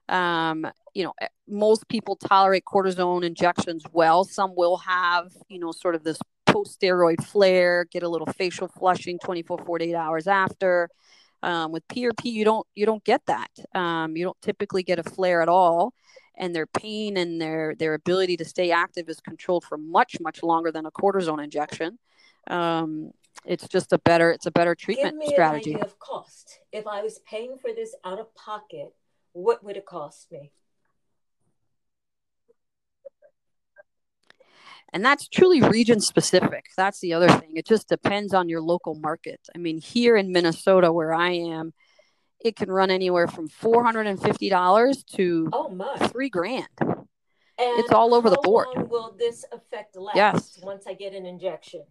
Um, 0.10 0.68
you 0.94 1.04
know 1.04 1.14
most 1.48 1.88
people 1.88 2.16
tolerate 2.16 2.64
cortisone 2.66 3.24
injections 3.24 3.84
well. 3.92 4.24
Some 4.24 4.56
will 4.56 4.78
have 4.78 5.32
you 5.48 5.60
know 5.60 5.72
sort 5.72 5.96
of 5.96 6.04
this 6.04 6.20
post 6.52 6.80
steroid 6.80 7.24
flare, 7.24 7.86
get 7.86 8.04
a 8.04 8.10
little 8.10 8.28
facial 8.28 8.68
flushing 8.68 9.20
24, 9.20 9.60
48 9.60 9.96
hours 9.96 10.28
after. 10.28 10.90
Um, 11.44 11.72
with 11.72 11.88
PRP, 11.88 12.26
you 12.26 12.46
don't 12.46 12.68
you 12.76 12.86
don't 12.86 13.04
get 13.04 13.22
that. 13.26 13.50
Um, 13.74 14.16
you 14.16 14.24
don't 14.24 14.40
typically 14.42 14.84
get 14.84 15.00
a 15.00 15.04
flare 15.04 15.42
at 15.42 15.50
all, 15.50 15.94
and 16.38 16.56
their 16.56 16.68
pain 16.68 17.18
and 17.18 17.42
their 17.42 17.74
their 17.76 17.96
ability 17.96 18.38
to 18.38 18.46
stay 18.46 18.72
active 18.72 19.10
is 19.10 19.20
controlled 19.20 19.64
for 19.64 19.78
much 19.78 20.18
much 20.20 20.44
longer 20.44 20.72
than 20.72 20.86
a 20.86 20.92
cortisone 20.92 21.44
injection. 21.44 21.98
Um, 22.48 23.12
it's 23.44 23.68
just 23.68 23.92
a 23.92 23.98
better 23.98 24.32
it's 24.32 24.46
a 24.46 24.52
better 24.52 24.76
treatment 24.76 25.20
Give 25.20 25.28
me 25.28 25.34
strategy. 25.34 25.72
An 25.72 25.78
idea 25.78 25.86
of 25.86 25.98
cost. 25.98 26.60
If 26.72 26.86
I 26.86 27.02
was 27.02 27.20
paying 27.28 27.58
for 27.58 27.72
this 27.74 27.96
out 28.06 28.20
of 28.20 28.34
pocket, 28.36 28.94
what 29.34 29.64
would 29.64 29.78
it 29.78 29.86
cost 29.86 30.32
me? 30.32 30.52
And 34.94 35.06
that's 35.06 35.28
truly 35.28 35.62
region 35.62 36.00
specific 36.00 36.66
that's 36.78 37.00
the 37.00 37.14
other 37.14 37.30
thing. 37.30 37.52
It 37.56 37.66
just 37.66 37.88
depends 37.88 38.34
on 38.34 38.50
your 38.50 38.62
local 38.62 38.96
market. 38.96 39.40
I 39.56 39.58
mean 39.58 39.80
here 39.80 40.16
in 40.16 40.32
minnesota 40.32 40.92
where 40.92 41.14
i 41.14 41.32
am 41.32 41.74
it 42.44 42.56
can 42.56 42.72
run 42.72 42.90
anywhere 42.90 43.28
from 43.28 43.48
$450 43.48 45.06
to 45.16 45.50
oh 45.54 45.70
my. 45.70 45.98
three 46.08 46.30
grand. 46.30 46.68
And 46.80 47.80
it's 47.80 47.92
all 47.92 48.16
over 48.16 48.30
the 48.30 48.40
board. 48.42 48.68
How 48.74 48.84
will 48.84 49.16
this 49.18 49.46
affect 49.52 49.96
last 49.96 50.16
yes. 50.16 50.60
once 50.64 50.88
i 50.88 50.94
get 50.94 51.14
an 51.14 51.26
injection? 51.26 51.84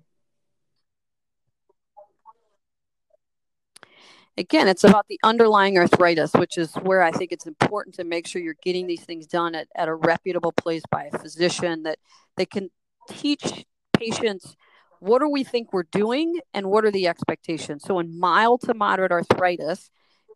Again, 4.37 4.69
it's 4.69 4.85
about 4.85 5.07
the 5.09 5.19
underlying 5.23 5.76
arthritis, 5.76 6.33
which 6.33 6.57
is 6.57 6.75
where 6.76 7.02
I 7.02 7.11
think 7.11 7.30
it's 7.30 7.47
important 7.47 7.97
to 7.97 8.04
make 8.04 8.26
sure 8.26 8.40
you're 8.40 8.54
getting 8.62 8.87
these 8.87 9.04
things 9.04 9.26
done 9.26 9.54
at, 9.54 9.69
at 9.76 9.87
a 9.87 9.95
reputable 9.95 10.52
place 10.52 10.83
by 10.90 11.11
a 11.12 11.19
physician 11.19 11.83
that 11.83 11.99
they 12.37 12.47
can 12.47 12.71
teach 13.11 13.64
patients 13.97 14.57
what 15.00 15.21
do 15.21 15.29
we 15.29 15.45
think 15.45 15.73
we're 15.73 15.83
doing 15.85 16.40
and 16.52 16.67
what 16.67 16.85
are 16.85 16.90
the 16.90 17.09
expectations. 17.09 17.83
So, 17.85 17.99
in 17.99 18.19
mild 18.19 18.61
to 18.62 18.75
moderate 18.75 19.12
arthritis, 19.12 19.90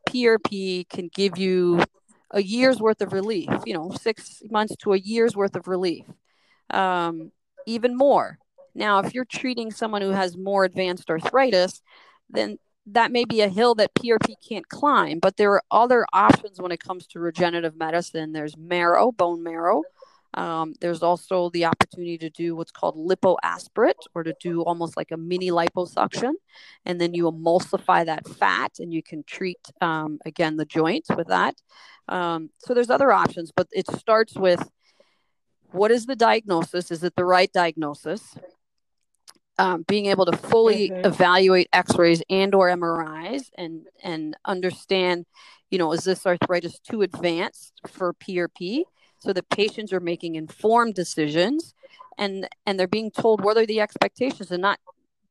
PRP 0.09 0.89
can 0.89 1.11
give 1.15 1.39
you 1.39 1.85
a 2.31 2.43
year's 2.43 2.81
worth 2.81 3.01
of 3.01 3.13
relief, 3.13 3.49
you 3.65 3.75
know, 3.75 3.91
six 3.91 4.43
months 4.51 4.75
to 4.77 4.93
a 4.93 4.99
year's 4.99 5.37
worth 5.37 5.55
of 5.55 5.69
relief, 5.69 6.05
um, 6.71 7.31
even 7.67 7.97
more. 7.97 8.39
Now, 8.75 8.99
if 9.01 9.15
you're 9.15 9.25
treating 9.25 9.71
someone 9.71 10.03
who 10.03 10.11
has 10.11 10.37
more 10.37 10.65
advanced 10.65 11.11
arthritis, 11.11 11.81
then 12.29 12.59
that 12.87 13.13
may 13.13 13.25
be 13.25 13.41
a 13.41 13.49
hill 13.49 13.75
that 13.77 13.95
PRP 13.95 14.35
can't 14.47 14.69
climb, 14.69 15.19
but 15.21 15.37
there 15.37 15.53
are 15.53 15.63
other 15.71 16.07
options 16.13 16.61
when 16.61 16.73
it 16.73 16.81
comes 16.81 17.07
to 17.09 17.21
regenerative 17.21 17.77
medicine. 17.77 18.33
There's 18.33 18.57
marrow, 18.57 19.13
bone 19.13 19.43
marrow, 19.43 19.83
Um, 20.35 20.75
there's 20.81 21.03
also 21.03 21.51
the 21.51 21.65
opportunity 21.65 22.19
to 22.19 22.31
do 22.31 22.57
what's 22.57 22.73
called 22.73 22.97
lipoaspirate 22.97 24.07
or 24.15 24.25
to 24.25 24.35
do 24.41 24.63
almost 24.63 24.97
like 24.97 25.13
a 25.13 25.17
mini 25.17 25.51
liposuction. 25.51 26.33
And 26.85 27.01
then 27.01 27.15
you 27.15 27.31
emulsify 27.31 28.05
that 28.07 28.27
fat 28.29 28.73
and 28.79 28.93
you 28.93 29.03
can 29.03 29.23
treat, 29.25 29.61
um, 29.81 30.19
again, 30.27 30.57
the 30.57 30.65
joints 30.65 31.09
with 31.17 31.29
that. 31.29 31.55
Um, 32.09 32.51
so 32.59 32.75
there's 32.75 32.91
other 32.91 33.13
options, 33.13 33.53
but 33.55 33.69
it 33.73 33.89
starts 33.93 34.35
with 34.35 34.69
what 35.71 35.91
is 35.91 36.07
the 36.07 36.17
diagnosis? 36.17 36.91
Is 36.91 37.03
it 37.03 37.15
the 37.17 37.25
right 37.25 37.53
diagnosis? 37.53 38.37
Um, 39.57 39.85
being 39.87 40.07
able 40.07 40.27
to 40.27 40.37
fully 40.37 40.91
mm-hmm. 40.91 41.07
evaluate 41.07 41.69
x-rays 41.73 42.25
and 42.29 42.57
or 42.57 42.69
mris 42.71 43.45
and 43.57 43.87
and 44.03 44.37
understand 44.45 45.27
you 45.71 45.79
know 45.79 45.93
is 45.93 46.03
this 46.03 46.27
arthritis 46.27 46.81
too 46.81 47.03
advanced 47.03 47.73
for 47.87 48.15
prp 48.15 48.83
so 49.25 49.33
the 49.33 49.43
patients 49.43 49.93
are 49.93 50.01
making 50.01 50.35
informed 50.35 50.95
decisions 50.95 51.75
and 52.19 52.47
and 52.67 52.79
they're 52.79 52.87
being 52.87 53.11
told 53.11 53.43
what 53.43 53.57
are 53.57 53.67
the 53.67 53.81
expectations 53.81 54.51
and 54.51 54.61
not 54.61 54.79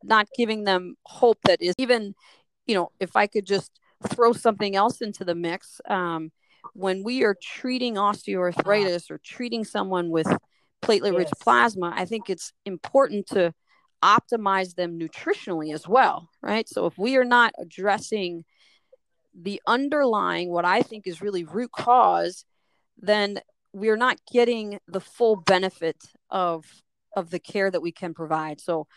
not 0.03 0.27
giving 0.35 0.63
them 0.63 0.95
hope 1.05 1.37
that 1.45 1.61
is 1.61 1.75
even 1.77 2.15
you 2.65 2.75
know 2.75 2.91
if 2.99 3.15
i 3.15 3.27
could 3.27 3.45
just 3.45 3.79
throw 4.09 4.33
something 4.33 4.75
else 4.75 4.99
into 4.99 5.23
the 5.23 5.35
mix 5.35 5.79
um, 5.89 6.31
when 6.73 7.03
we 7.03 7.23
are 7.23 7.37
treating 7.41 7.95
osteoarthritis 7.95 9.09
or 9.09 9.19
treating 9.19 9.63
someone 9.63 10.09
with 10.09 10.27
platelet 10.81 11.15
rich 11.15 11.29
yes. 11.31 11.43
plasma 11.43 11.93
i 11.95 12.03
think 12.03 12.29
it's 12.29 12.51
important 12.65 13.27
to 13.27 13.53
optimize 14.03 14.75
them 14.75 14.99
nutritionally 14.99 15.73
as 15.73 15.87
well 15.87 16.29
right 16.41 16.67
so 16.67 16.85
if 16.85 16.97
we 16.97 17.15
are 17.15 17.23
not 17.23 17.53
addressing 17.59 18.43
the 19.39 19.61
underlying 19.67 20.49
what 20.49 20.65
i 20.65 20.81
think 20.81 21.07
is 21.07 21.21
really 21.21 21.45
root 21.45 21.71
cause 21.71 22.43
then 22.97 23.39
we're 23.73 23.97
not 23.97 24.17
getting 24.31 24.79
the 24.87 25.01
full 25.01 25.35
benefit 25.35 25.97
of 26.29 26.65
of 27.15 27.29
the 27.29 27.39
care 27.39 27.69
that 27.69 27.81
we 27.81 27.91
can 27.91 28.13
provide. 28.13 28.61
So 28.61 28.87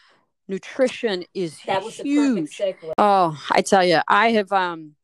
nutrition 0.48 1.24
is 1.34 1.58
that 1.66 1.82
was 1.82 1.96
huge. 1.96 2.60
Oh, 2.98 3.36
I 3.50 3.62
tell 3.62 3.84
you, 3.84 4.00
I 4.06 4.32
have 4.32 4.52
um 4.52 4.94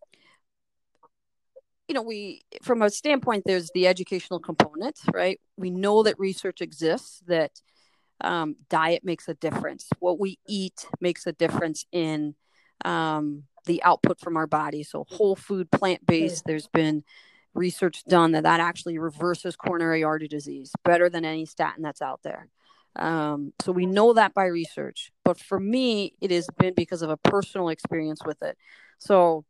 you 1.89 1.95
know, 1.95 2.03
we 2.03 2.43
from 2.63 2.81
a 2.81 2.91
standpoint 2.91 3.45
there's 3.45 3.71
the 3.75 3.87
educational 3.87 4.41
component, 4.41 4.99
right? 5.13 5.41
We 5.57 5.71
know 5.71 6.03
that 6.05 6.19
research 6.19 6.61
exists 6.61 7.23
that 7.27 7.51
um, 8.23 8.57
diet 8.71 9.05
makes 9.05 9.29
a 9.29 9.35
difference. 9.35 9.89
What 9.99 10.19
we 10.19 10.39
eat 10.49 10.87
makes 11.01 11.27
a 11.27 11.33
difference 11.33 11.85
in 11.93 12.35
um, 12.85 13.45
the 13.67 13.83
output 13.83 14.21
from 14.21 14.37
our 14.37 14.47
body. 14.47 14.85
So 14.85 15.05
whole 15.09 15.37
food, 15.37 15.71
plant 15.71 16.07
based. 16.07 16.45
There's 16.47 16.69
been 16.69 17.05
research 17.55 18.05
done 18.05 18.33
that 18.33 18.45
that 18.45 18.61
actually 18.61 18.99
reverses 18.99 19.57
coronary 19.57 20.03
artery 20.03 20.29
disease 20.29 20.73
better 20.85 21.09
than 21.09 21.25
any 21.25 21.45
statin 21.47 21.83
that's 21.83 22.03
out 22.03 22.21
there. 22.23 22.49
Um, 22.97 23.53
so 23.61 23.73
we 23.73 23.87
know 23.87 24.13
that 24.15 24.35
by 24.35 24.47
research. 24.47 25.13
But 25.25 25.39
for 25.39 25.59
me, 25.59 26.15
it 26.21 26.31
has 26.31 26.47
been 26.59 26.75
because 26.75 27.03
of 27.03 27.11
a 27.11 27.17
personal 27.17 27.69
experience 27.69 28.21
with 28.25 28.43
it. 28.43 28.57
So 28.99 29.45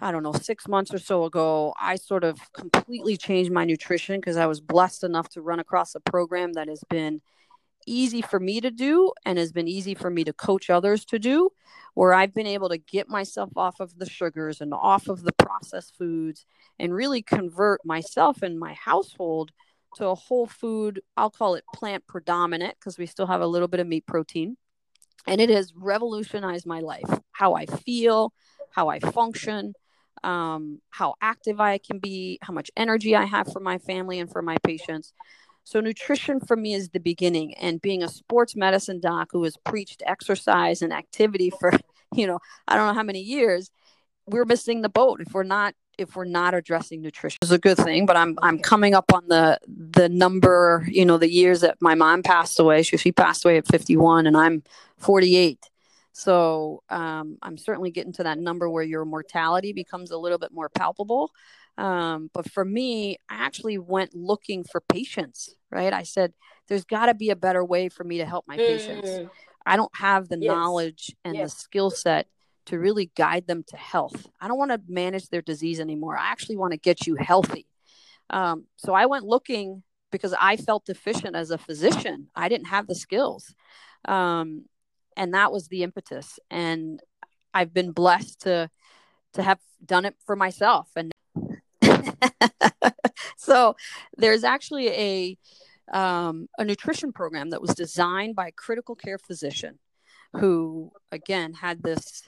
I 0.00 0.10
don't 0.10 0.22
know, 0.22 0.32
six 0.32 0.66
months 0.66 0.92
or 0.92 0.98
so 0.98 1.24
ago, 1.24 1.72
I 1.80 1.96
sort 1.96 2.24
of 2.24 2.38
completely 2.52 3.16
changed 3.16 3.52
my 3.52 3.64
nutrition 3.64 4.20
because 4.20 4.36
I 4.36 4.46
was 4.46 4.60
blessed 4.60 5.04
enough 5.04 5.28
to 5.30 5.42
run 5.42 5.60
across 5.60 5.94
a 5.94 6.00
program 6.00 6.54
that 6.54 6.68
has 6.68 6.82
been 6.90 7.22
easy 7.86 8.22
for 8.22 8.40
me 8.40 8.60
to 8.60 8.70
do 8.70 9.12
and 9.24 9.38
has 9.38 9.52
been 9.52 9.68
easy 9.68 9.94
for 9.94 10.10
me 10.10 10.24
to 10.24 10.32
coach 10.32 10.70
others 10.70 11.04
to 11.06 11.18
do, 11.18 11.50
where 11.94 12.12
I've 12.12 12.34
been 12.34 12.46
able 12.46 12.68
to 12.68 12.78
get 12.78 13.08
myself 13.08 13.50
off 13.56 13.80
of 13.80 13.98
the 13.98 14.08
sugars 14.08 14.60
and 14.60 14.74
off 14.74 15.08
of 15.08 15.22
the 15.22 15.32
processed 15.32 15.96
foods 15.96 16.44
and 16.78 16.94
really 16.94 17.22
convert 17.22 17.84
myself 17.84 18.42
and 18.42 18.58
my 18.58 18.74
household 18.74 19.52
to 19.96 20.08
a 20.08 20.14
whole 20.14 20.46
food, 20.46 21.00
I'll 21.16 21.30
call 21.30 21.54
it 21.54 21.64
plant 21.72 22.06
predominant 22.06 22.74
because 22.78 22.98
we 22.98 23.06
still 23.06 23.26
have 23.26 23.40
a 23.40 23.46
little 23.46 23.68
bit 23.68 23.80
of 23.80 23.86
meat 23.86 24.06
protein. 24.06 24.56
And 25.26 25.40
it 25.40 25.50
has 25.50 25.72
revolutionized 25.74 26.66
my 26.66 26.80
life, 26.80 27.08
how 27.32 27.54
I 27.54 27.66
feel, 27.66 28.32
how 28.70 28.88
I 28.88 28.98
function, 28.98 29.74
um, 30.22 30.80
how 30.90 31.14
active 31.20 31.60
I 31.60 31.78
can 31.78 31.98
be, 31.98 32.38
how 32.42 32.52
much 32.52 32.70
energy 32.76 33.14
I 33.14 33.24
have 33.24 33.52
for 33.52 33.60
my 33.60 33.78
family 33.78 34.18
and 34.18 34.30
for 34.30 34.42
my 34.42 34.56
patients. 34.64 35.12
So, 35.64 35.80
nutrition 35.80 36.40
for 36.40 36.56
me 36.56 36.74
is 36.74 36.90
the 36.90 37.00
beginning. 37.00 37.54
And 37.54 37.80
being 37.80 38.02
a 38.02 38.08
sports 38.08 38.54
medicine 38.54 39.00
doc 39.00 39.30
who 39.32 39.42
has 39.44 39.56
preached 39.56 40.02
exercise 40.06 40.82
and 40.82 40.92
activity 40.92 41.50
for, 41.50 41.72
you 42.14 42.26
know, 42.26 42.38
I 42.68 42.76
don't 42.76 42.86
know 42.86 42.94
how 42.94 43.02
many 43.02 43.20
years, 43.20 43.70
we're 44.26 44.44
missing 44.44 44.82
the 44.82 44.88
boat 44.88 45.20
if 45.20 45.32
we're 45.32 45.42
not 45.42 45.74
if 45.96 46.16
we're 46.16 46.24
not 46.24 46.54
addressing 46.54 47.00
nutrition. 47.00 47.38
Is 47.42 47.52
a 47.52 47.58
good 47.58 47.76
thing 47.76 48.06
but 48.06 48.16
i'm 48.16 48.36
i'm 48.42 48.58
coming 48.58 48.94
up 48.94 49.12
on 49.12 49.28
the 49.28 49.58
the 49.66 50.08
number 50.08 50.84
you 50.88 51.04
know 51.04 51.18
the 51.18 51.30
years 51.30 51.60
that 51.60 51.76
my 51.80 51.94
mom 51.94 52.22
passed 52.22 52.58
away. 52.58 52.82
She, 52.82 52.96
she 52.96 53.12
passed 53.12 53.44
away 53.44 53.58
at 53.58 53.66
51 53.66 54.26
and 54.26 54.36
i'm 54.36 54.62
48 54.98 55.70
so 56.12 56.82
um, 56.88 57.38
i'm 57.42 57.58
certainly 57.58 57.90
getting 57.90 58.12
to 58.14 58.24
that 58.24 58.38
number 58.38 58.68
where 58.68 58.82
your 58.82 59.04
mortality 59.04 59.72
becomes 59.72 60.10
a 60.10 60.18
little 60.18 60.38
bit 60.38 60.52
more 60.52 60.68
palpable 60.68 61.30
um, 61.76 62.30
but 62.32 62.50
for 62.50 62.64
me, 62.64 63.16
I 63.28 63.36
actually 63.36 63.78
went 63.78 64.14
looking 64.14 64.64
for 64.64 64.80
patients, 64.80 65.54
right? 65.70 65.92
I 65.92 66.04
said, 66.04 66.32
there's 66.68 66.84
got 66.84 67.06
to 67.06 67.14
be 67.14 67.30
a 67.30 67.36
better 67.36 67.64
way 67.64 67.88
for 67.88 68.04
me 68.04 68.18
to 68.18 68.26
help 68.26 68.44
my 68.46 68.56
patients. 68.56 69.08
Mm. 69.08 69.30
I 69.66 69.76
don't 69.76 69.94
have 69.96 70.28
the 70.28 70.38
yes. 70.38 70.48
knowledge 70.48 71.14
and 71.24 71.34
yes. 71.34 71.54
the 71.54 71.60
skill 71.60 71.90
set 71.90 72.28
to 72.66 72.78
really 72.78 73.10
guide 73.16 73.46
them 73.46 73.64
to 73.68 73.76
health. 73.76 74.26
I 74.40 74.48
don't 74.48 74.58
want 74.58 74.70
to 74.70 74.80
manage 74.88 75.28
their 75.28 75.42
disease 75.42 75.80
anymore. 75.80 76.16
I 76.16 76.30
actually 76.30 76.56
want 76.56 76.72
to 76.72 76.78
get 76.78 77.06
you 77.06 77.16
healthy. 77.16 77.66
Um, 78.30 78.64
so 78.76 78.94
I 78.94 79.06
went 79.06 79.24
looking 79.24 79.82
because 80.10 80.34
I 80.40 80.56
felt 80.56 80.86
deficient 80.86 81.34
as 81.36 81.50
a 81.50 81.58
physician. 81.58 82.28
I 82.34 82.48
didn't 82.48 82.68
have 82.68 82.86
the 82.86 82.94
skills. 82.94 83.54
Um, 84.06 84.66
and 85.16 85.34
that 85.34 85.52
was 85.52 85.68
the 85.68 85.82
impetus. 85.82 86.38
And 86.50 87.00
I've 87.52 87.74
been 87.74 87.92
blessed 87.92 88.42
to 88.42 88.70
to 89.34 89.42
have 89.42 89.58
done 89.84 90.04
it 90.04 90.14
for 90.24 90.36
myself. 90.36 90.88
And 90.94 91.12
so 93.36 93.76
there's 94.16 94.44
actually 94.44 94.88
a 94.88 95.38
um, 95.92 96.48
a 96.58 96.64
nutrition 96.64 97.12
program 97.12 97.50
that 97.50 97.60
was 97.60 97.74
designed 97.74 98.34
by 98.34 98.48
a 98.48 98.52
critical 98.52 98.94
care 98.94 99.18
physician 99.18 99.78
who 100.34 100.90
again 101.12 101.52
had 101.52 101.82
this 101.82 102.22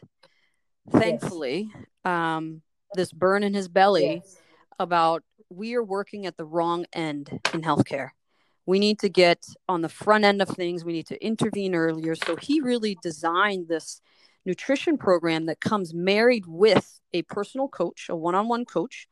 thankfully 0.90 1.70
yes. 1.74 1.84
um, 2.04 2.62
this 2.94 3.12
burn 3.12 3.42
in 3.42 3.54
his 3.54 3.68
belly 3.68 4.16
yes. 4.16 4.36
about 4.78 5.22
we 5.48 5.74
are 5.74 5.82
working 5.82 6.26
at 6.26 6.36
the 6.36 6.44
wrong 6.44 6.84
end 6.92 7.40
in 7.52 7.62
healthcare 7.62 8.10
we 8.66 8.78
need 8.78 8.98
to 8.98 9.08
get 9.08 9.44
on 9.68 9.80
the 9.80 9.88
front 9.88 10.24
end 10.24 10.42
of 10.42 10.48
things 10.48 10.84
we 10.84 10.92
need 10.92 11.06
to 11.06 11.24
intervene 11.24 11.74
earlier 11.74 12.14
so 12.14 12.36
he 12.36 12.60
really 12.60 12.96
designed 13.02 13.68
this 13.68 14.00
nutrition 14.44 14.96
program 14.96 15.46
that 15.46 15.60
comes 15.60 15.92
married 15.92 16.44
with 16.46 17.00
a 17.12 17.22
personal 17.22 17.68
coach 17.68 18.06
a 18.08 18.14
one-on-one 18.14 18.64
coach 18.64 19.08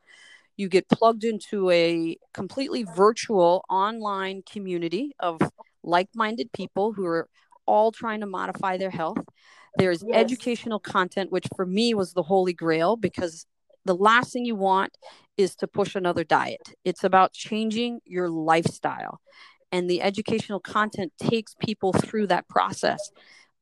you 0.57 0.69
get 0.69 0.87
plugged 0.89 1.23
into 1.23 1.69
a 1.69 2.17
completely 2.33 2.83
virtual 2.95 3.63
online 3.69 4.43
community 4.49 5.11
of 5.19 5.41
like-minded 5.83 6.51
people 6.53 6.93
who 6.93 7.05
are 7.05 7.29
all 7.65 7.91
trying 7.91 8.21
to 8.21 8.25
modify 8.25 8.77
their 8.77 8.89
health. 8.89 9.17
There's 9.77 10.03
yes. 10.07 10.17
educational 10.17 10.79
content 10.79 11.31
which 11.31 11.47
for 11.55 11.65
me 11.65 11.93
was 11.93 12.13
the 12.13 12.23
holy 12.23 12.53
grail 12.53 12.95
because 12.95 13.45
the 13.83 13.95
last 13.95 14.33
thing 14.33 14.45
you 14.45 14.55
want 14.55 14.97
is 15.37 15.55
to 15.57 15.67
push 15.67 15.95
another 15.95 16.23
diet. 16.23 16.73
It's 16.83 17.03
about 17.03 17.33
changing 17.33 17.99
your 18.05 18.29
lifestyle. 18.29 19.19
And 19.71 19.89
the 19.89 20.01
educational 20.01 20.59
content 20.59 21.11
takes 21.19 21.55
people 21.59 21.91
through 21.91 22.27
that 22.27 22.47
process. 22.47 23.11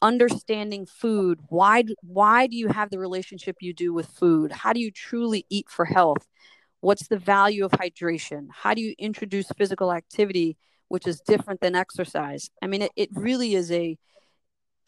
Understanding 0.02 0.86
food 0.86 1.40
why 1.48 1.86
why 2.02 2.46
do 2.46 2.58
you 2.58 2.68
have 2.68 2.90
the 2.90 3.00
relationship 3.00 3.58
you 3.62 3.74
do 3.74 3.94
with 3.94 4.08
food? 4.08 4.52
How 4.52 4.74
do 4.74 4.80
you 4.80 4.92
truly 4.92 5.46
eat 5.50 5.70
for 5.70 5.86
health 5.86 6.28
What's 6.84 7.08
the 7.08 7.18
value 7.18 7.64
of 7.64 7.72
hydration? 7.72 8.48
How 8.52 8.74
do 8.74 8.82
you 8.82 8.94
introduce 9.00 9.48
physical 9.58 9.94
activity, 9.94 10.58
which 10.90 11.08
is 11.08 11.22
different 11.22 11.62
than 11.62 11.76
exercise? 11.76 12.50
I 12.62 12.68
mean, 12.68 12.82
it, 12.82 12.92
it 12.98 13.10
really 13.14 13.56
is 13.56 13.72
a 13.72 13.98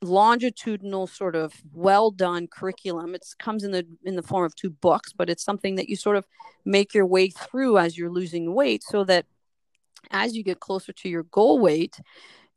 longitudinal 0.02 1.08
sort 1.08 1.38
of 1.38 1.54
well 1.72 2.12
done 2.12 2.48
curriculum. 2.48 3.16
It 3.16 3.26
comes 3.40 3.64
in 3.64 3.72
the 3.72 3.88
in 4.04 4.18
the 4.18 4.22
form 4.22 4.44
of 4.44 4.54
two 4.58 4.72
books, 4.72 5.14
but 5.14 5.30
it's 5.30 5.46
something 5.46 5.76
that 5.76 5.88
you 5.88 5.96
sort 5.96 6.18
of 6.18 6.28
make 6.66 6.94
your 6.94 7.06
way 7.06 7.30
through 7.30 7.78
as 7.78 7.98
you're 7.98 8.12
losing 8.12 8.54
weight 8.54 8.84
so 8.84 9.06
that 9.06 9.26
as 10.12 10.36
you 10.36 10.44
get 10.44 10.60
closer 10.60 10.92
to 10.92 11.08
your 11.08 11.24
goal 11.24 11.60
weight, 11.60 11.98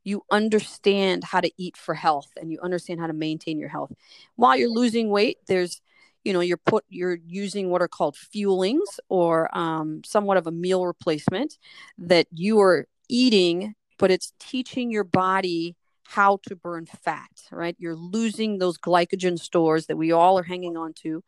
you 0.02 0.24
understand 0.32 1.22
how 1.22 1.40
to 1.40 1.52
eat 1.56 1.76
for 1.76 1.94
health 1.94 2.32
and 2.40 2.50
you 2.50 2.58
understand 2.60 2.98
how 2.98 3.06
to 3.06 3.12
maintain 3.12 3.60
your 3.60 3.68
health. 3.68 3.92
While 4.34 4.56
you're 4.56 4.68
losing 4.68 5.10
weight, 5.10 5.38
there's 5.46 5.80
you 6.28 6.34
know 6.34 6.40
you're 6.40 6.58
put 6.58 6.84
you're 6.90 7.18
using 7.26 7.70
what 7.70 7.80
are 7.80 7.88
called 7.88 8.14
fuelings 8.14 9.00
or 9.08 9.48
um, 9.56 10.02
somewhat 10.04 10.36
of 10.36 10.46
a 10.46 10.52
meal 10.52 10.84
replacement 10.86 11.56
that 11.96 12.26
you 12.30 12.60
are 12.60 12.86
eating 13.08 13.74
but 13.98 14.10
it's 14.10 14.34
teaching 14.38 14.90
your 14.90 15.04
body 15.04 15.74
how 16.06 16.38
to 16.46 16.54
burn 16.54 16.84
fat 16.84 17.30
right 17.50 17.74
you're 17.78 17.96
losing 17.96 18.58
those 18.58 18.76
glycogen 18.76 19.38
stores 19.38 19.86
that 19.86 19.96
we 19.96 20.12
all 20.12 20.38
are 20.38 20.42
hanging 20.42 20.76
on 20.76 20.92
to 20.92 21.24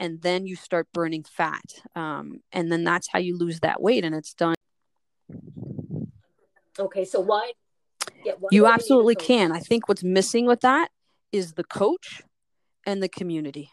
and 0.00 0.20
then 0.22 0.44
you 0.44 0.56
start 0.56 0.88
burning 0.92 1.24
fat 1.24 1.62
um, 1.94 2.40
and 2.50 2.72
then 2.72 2.82
that's 2.82 3.08
how 3.12 3.20
you 3.20 3.38
lose 3.38 3.60
that 3.60 3.80
weight 3.80 4.04
and 4.04 4.14
it's 4.14 4.34
done 4.34 4.56
Okay, 6.78 7.04
so 7.04 7.20
why? 7.20 7.52
Yeah, 8.24 8.32
why 8.38 8.48
you 8.50 8.66
absolutely 8.66 9.14
can. 9.14 9.52
I 9.52 9.60
think 9.60 9.88
what's 9.88 10.02
missing 10.02 10.46
with 10.46 10.60
that 10.60 10.88
is 11.30 11.52
the 11.52 11.64
coach 11.64 12.22
and 12.86 13.02
the 13.02 13.08
community. 13.08 13.70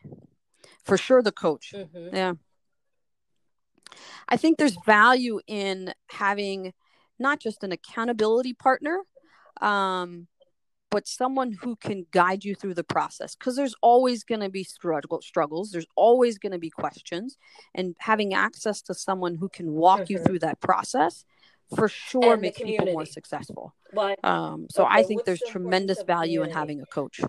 For 0.90 0.98
sure, 0.98 1.22
the 1.22 1.32
coach. 1.32 1.74
Mm-hmm. 1.76 2.16
Yeah. 2.16 2.34
I 4.28 4.38
think 4.38 4.58
there's 4.58 4.78
value 4.86 5.40
in 5.48 5.94
having 6.08 6.74
not 7.18 7.40
just 7.40 7.64
an 7.64 7.72
accountability 7.72 8.54
partner, 8.54 9.00
um, 9.62 10.28
but 10.90 11.08
someone 11.08 11.52
who 11.52 11.76
can 11.76 12.06
guide 12.12 12.44
you 12.44 12.56
through 12.56 12.74
the 12.74 12.84
process 12.84 13.36
because 13.36 13.56
there's 13.56 13.76
always 13.82 14.24
going 14.24 14.42
to 14.42 14.50
be 14.50 14.64
struggle, 14.64 15.22
struggles 15.22 15.72
there's 15.72 15.86
always 15.96 16.38
going 16.38 16.52
to 16.52 16.58
be 16.58 16.70
questions 16.70 17.38
and 17.76 17.96
having 18.00 18.34
access 18.34 18.82
to 18.82 18.94
someone 18.94 19.36
who 19.36 19.50
can 19.50 19.72
walk 19.72 20.02
mm-hmm. 20.02 20.14
you 20.14 20.20
through 20.20 20.40
that 20.40 20.60
process 20.62 21.26
for 21.76 21.88
sure 21.88 22.34
and 22.34 22.42
makes 22.42 22.58
people 22.58 22.88
more 22.88 23.06
successful 23.06 23.76
Why? 23.92 24.16
Um, 24.24 24.66
so 24.72 24.86
okay, 24.86 24.96
i 24.96 25.04
think 25.04 25.26
there's 25.26 25.40
the 25.40 25.52
tremendous 25.52 26.02
value 26.02 26.42
in 26.42 26.50
having 26.50 26.82
a 26.82 26.86
coach 26.88 27.22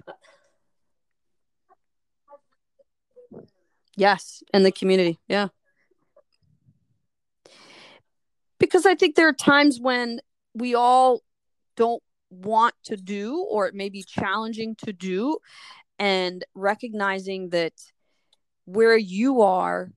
yes 4.01 4.43
and 4.55 4.65
the 4.65 4.73
community 4.73 5.19
yeah. 5.29 5.49
Because 8.59 8.87
i 8.87 8.95
think 8.95 9.15
there 9.15 9.29
are 9.29 9.33
times 9.33 9.79
when 9.81 10.21
we 10.55 10.75
all 10.75 11.21
don't 11.77 12.03
want 12.31 12.75
to 12.85 12.97
do 12.97 13.45
or 13.51 13.67
it 13.67 13.75
may 13.75 13.89
be 13.89 14.03
challenging 14.03 14.75
to 14.77 14.93
do 14.93 15.39
and 15.99 16.45
recognizing 16.55 17.51
that 17.51 17.73
where 18.65 18.97
you 18.97 19.43
are 19.43 19.91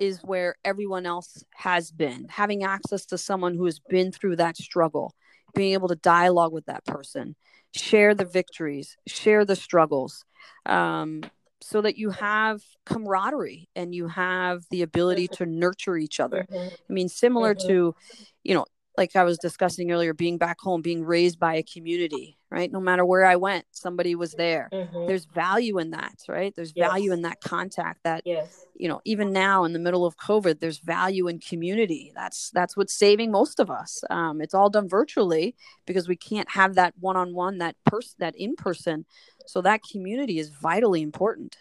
is 0.00 0.20
where 0.22 0.56
everyone 0.64 1.06
else 1.06 1.44
has 1.54 1.90
been. 1.90 2.26
Having 2.28 2.64
access 2.64 3.06
to 3.06 3.16
someone 3.16 3.54
who 3.54 3.64
has 3.64 3.80
been 3.88 4.12
through 4.12 4.36
that 4.36 4.56
struggle 4.56 5.14
being 5.54 5.72
able 5.72 5.88
to 5.88 5.96
dialogue 5.96 6.52
with 6.52 6.66
that 6.66 6.84
person 6.84 7.36
share 7.74 8.14
the 8.14 8.24
victories 8.24 8.96
share 9.06 9.44
the 9.44 9.56
struggles 9.56 10.24
um, 10.66 11.22
so 11.64 11.80
that 11.80 11.96
you 11.96 12.10
have 12.10 12.62
camaraderie 12.84 13.68
and 13.74 13.94
you 13.94 14.06
have 14.06 14.64
the 14.70 14.82
ability 14.82 15.26
to 15.26 15.46
nurture 15.46 15.96
each 15.96 16.20
other 16.20 16.46
mm-hmm. 16.50 16.68
i 16.68 16.92
mean 16.92 17.08
similar 17.08 17.54
mm-hmm. 17.54 17.68
to 17.68 17.94
you 18.42 18.54
know 18.54 18.66
like 18.96 19.16
I 19.16 19.24
was 19.24 19.38
discussing 19.38 19.90
earlier, 19.90 20.14
being 20.14 20.38
back 20.38 20.60
home, 20.60 20.80
being 20.80 21.04
raised 21.04 21.38
by 21.38 21.56
a 21.56 21.62
community, 21.62 22.38
right? 22.50 22.70
No 22.70 22.78
matter 22.78 23.04
where 23.04 23.24
I 23.24 23.34
went, 23.36 23.64
somebody 23.72 24.14
was 24.14 24.32
there. 24.32 24.68
Mm-hmm. 24.72 25.06
There's 25.06 25.24
value 25.24 25.78
in 25.78 25.90
that, 25.90 26.14
right? 26.28 26.54
There's 26.54 26.72
yes. 26.76 26.88
value 26.88 27.12
in 27.12 27.22
that 27.22 27.40
contact 27.40 28.04
that, 28.04 28.22
yes. 28.24 28.64
you 28.76 28.88
know, 28.88 29.00
even 29.04 29.32
now 29.32 29.64
in 29.64 29.72
the 29.72 29.80
middle 29.80 30.06
of 30.06 30.16
COVID, 30.16 30.60
there's 30.60 30.78
value 30.78 31.26
in 31.26 31.40
community. 31.40 32.12
That's, 32.14 32.50
that's 32.50 32.76
what's 32.76 32.94
saving 32.94 33.32
most 33.32 33.58
of 33.58 33.68
us. 33.68 34.04
Um, 34.10 34.40
it's 34.40 34.54
all 34.54 34.70
done 34.70 34.88
virtually 34.88 35.56
because 35.86 36.06
we 36.06 36.16
can't 36.16 36.50
have 36.50 36.74
that 36.76 36.94
one-on-one, 37.00 37.58
that 37.58 37.74
person, 37.84 38.14
that 38.20 38.36
in 38.36 38.54
person. 38.54 39.06
So 39.46 39.60
that 39.62 39.80
community 39.82 40.38
is 40.38 40.48
vitally 40.48 41.02
important. 41.02 41.56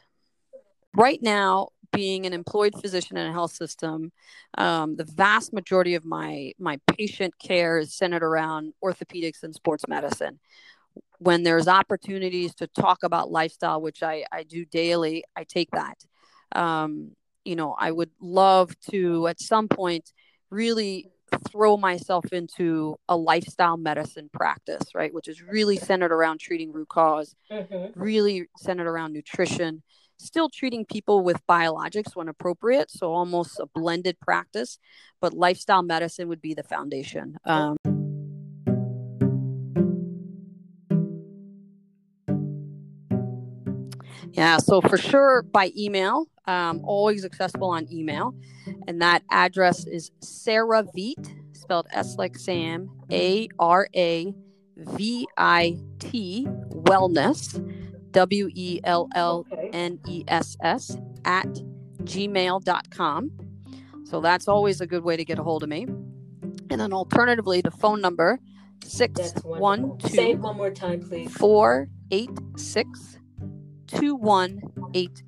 Right 0.95 1.21
now, 1.21 1.69
being 1.91 2.25
an 2.25 2.33
employed 2.33 2.73
physician 2.79 3.17
in 3.17 3.27
a 3.27 3.31
health 3.31 3.51
system, 3.51 4.11
um, 4.57 4.95
the 4.95 5.03
vast 5.03 5.53
majority 5.53 5.95
of 5.95 6.05
my 6.05 6.53
my 6.59 6.79
patient 6.87 7.33
care 7.39 7.77
is 7.77 7.93
centered 7.93 8.23
around 8.23 8.73
orthopedics 8.83 9.43
and 9.43 9.53
sports 9.53 9.85
medicine. 9.87 10.39
When 11.19 11.43
there's 11.43 11.67
opportunities 11.67 12.53
to 12.55 12.67
talk 12.67 13.03
about 13.03 13.31
lifestyle, 13.31 13.81
which 13.81 14.03
I, 14.03 14.25
I 14.31 14.43
do 14.43 14.65
daily, 14.65 15.23
I 15.35 15.43
take 15.43 15.69
that. 15.71 15.97
Um, 16.51 17.11
you 17.45 17.55
know, 17.55 17.75
I 17.77 17.91
would 17.91 18.11
love 18.19 18.77
to 18.91 19.27
at 19.27 19.39
some 19.39 19.67
point 19.67 20.11
really 20.49 21.12
throw 21.49 21.77
myself 21.77 22.25
into 22.31 22.97
a 23.07 23.15
lifestyle 23.15 23.77
medicine 23.77 24.29
practice, 24.33 24.83
right? 24.93 25.13
Which 25.13 25.27
is 25.27 25.41
really 25.41 25.77
centered 25.77 26.11
around 26.11 26.39
treating 26.39 26.71
root 26.71 26.87
because 26.89 27.35
mm-hmm. 27.51 27.99
really 27.99 28.47
centered 28.57 28.87
around 28.87 29.13
nutrition 29.13 29.83
still 30.23 30.49
treating 30.49 30.85
people 30.85 31.23
with 31.23 31.45
biologics 31.47 32.15
when 32.15 32.27
appropriate, 32.27 32.89
so 32.89 33.13
almost 33.13 33.59
a 33.59 33.65
blended 33.65 34.19
practice, 34.19 34.79
but 35.21 35.33
lifestyle 35.33 35.83
medicine 35.83 36.27
would 36.27 36.41
be 36.41 36.53
the 36.53 36.63
foundation. 36.63 37.37
Um, 37.45 37.75
yeah, 44.31 44.57
so 44.57 44.81
for 44.81 44.97
sure 44.97 45.43
by 45.43 45.71
email, 45.77 46.27
um, 46.45 46.81
always 46.83 47.25
accessible 47.25 47.69
on 47.69 47.87
email. 47.91 48.33
And 48.87 49.01
that 49.01 49.23
address 49.31 49.85
is 49.85 50.11
Sarah 50.21 50.83
Veit, 50.83 51.55
spelled 51.55 51.87
S 51.91 52.17
like 52.17 52.37
Sam, 52.37 52.89
A 53.11 53.47
R 53.59 53.87
A 53.95 54.33
V 54.77 55.27
I 55.37 55.77
T, 55.99 56.47
wellness 56.69 57.59
W 58.11 58.49
E 58.53 58.79
L 58.83 59.09
L 59.15 59.45
N 59.71 59.99
E 60.07 60.23
S 60.27 60.57
S, 60.61 60.97
at 61.25 61.47
gmail.com. 62.03 63.31
So 64.05 64.21
that's 64.21 64.47
always 64.47 64.81
a 64.81 64.87
good 64.87 65.03
way 65.03 65.17
to 65.17 65.25
get 65.25 65.39
a 65.39 65.43
hold 65.43 65.63
of 65.63 65.69
me. 65.69 65.83
And 66.69 66.79
then 66.79 66.93
alternatively, 66.93 67.61
the 67.61 67.71
phone 67.71 68.01
number 68.01 68.39
six 68.83 69.33
one 69.43 69.97
two. 69.97 70.09
Say 70.09 70.35
one 70.35 70.57
more 70.57 70.71
time, 70.71 71.01
please. 71.01 71.31
Four 71.31 71.87
eight 72.11 72.31
six 72.57 73.17
two 73.87 74.15
one 74.15 74.61
eight 74.93 75.23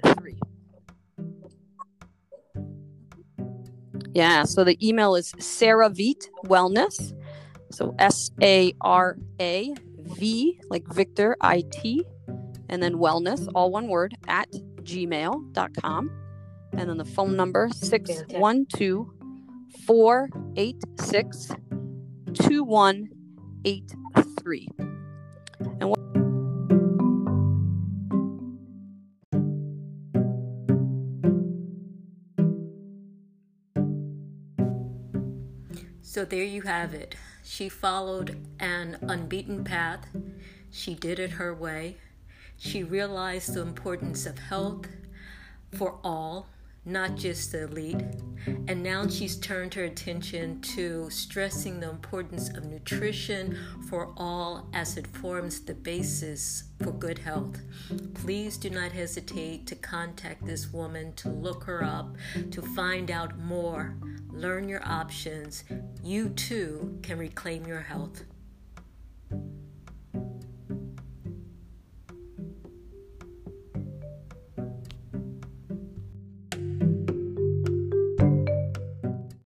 Yeah, 4.16 4.46
so 4.46 4.64
the 4.64 4.78
email 4.86 5.16
is 5.16 5.34
Sarah 5.40 5.90
Veit 5.90 6.30
Wellness. 6.46 7.14
So 7.70 7.94
S 8.00 8.32
A 8.42 8.74
R 8.80 9.18
A 9.42 9.74
V 10.00 10.62
like 10.70 10.88
Victor 10.94 11.36
I 11.42 11.66
T 11.70 12.06
and 12.70 12.82
then 12.82 12.96
wellness, 12.96 13.50
all 13.54 13.72
one 13.72 13.90
word, 13.90 14.16
at 14.28 14.50
gmail.com. 14.84 16.12
And 16.72 16.90
then 16.90 16.98
the 16.98 17.06
phone 17.06 17.36
number 17.36 17.70
612 17.74 19.08
486 19.86 21.52
2183. 22.34 24.70
So 36.16 36.24
there 36.24 36.46
you 36.46 36.62
have 36.62 36.94
it. 36.94 37.14
She 37.44 37.68
followed 37.68 38.38
an 38.58 38.98
unbeaten 39.02 39.66
path. 39.66 40.08
She 40.72 40.96
did 40.96 41.20
it 41.20 41.32
her 41.32 41.54
way. 41.54 41.98
She 42.56 42.84
realized 42.84 43.54
the 43.54 43.62
importance 43.62 44.26
of 44.26 44.40
health 44.40 44.88
for 45.74 46.00
all, 46.06 46.48
not 46.86 47.18
just 47.18 47.52
the 47.52 47.64
elite. 47.64 48.02
And 48.48 48.82
now 48.82 49.10
she's 49.10 49.36
turned 49.36 49.74
her 49.74 49.84
attention 49.84 50.62
to 50.62 51.10
stressing 51.10 51.82
the 51.82 51.90
importance 51.90 52.48
of 52.48 52.64
nutrition 52.64 53.60
for 53.90 54.14
all 54.16 54.70
as 54.72 54.96
it 54.96 55.08
forms 55.08 55.60
the 55.60 55.74
basis 55.74 56.64
for 56.82 56.94
good 56.94 57.20
health. 57.20 57.60
Please 58.14 58.56
do 58.56 58.70
not 58.70 58.94
hesitate 58.94 59.68
to 59.68 59.76
contact 59.76 60.46
this 60.46 60.72
woman, 60.72 61.12
to 61.16 61.28
look 61.28 61.66
her 61.66 61.84
up, 61.84 62.16
to 62.52 62.62
find 62.62 63.12
out 63.12 63.38
more. 63.38 63.98
Learn 64.36 64.68
your 64.68 64.86
options. 64.86 65.64
You 66.04 66.28
too 66.30 67.00
can 67.02 67.18
reclaim 67.18 67.66
your 67.66 67.80
health. 67.80 68.24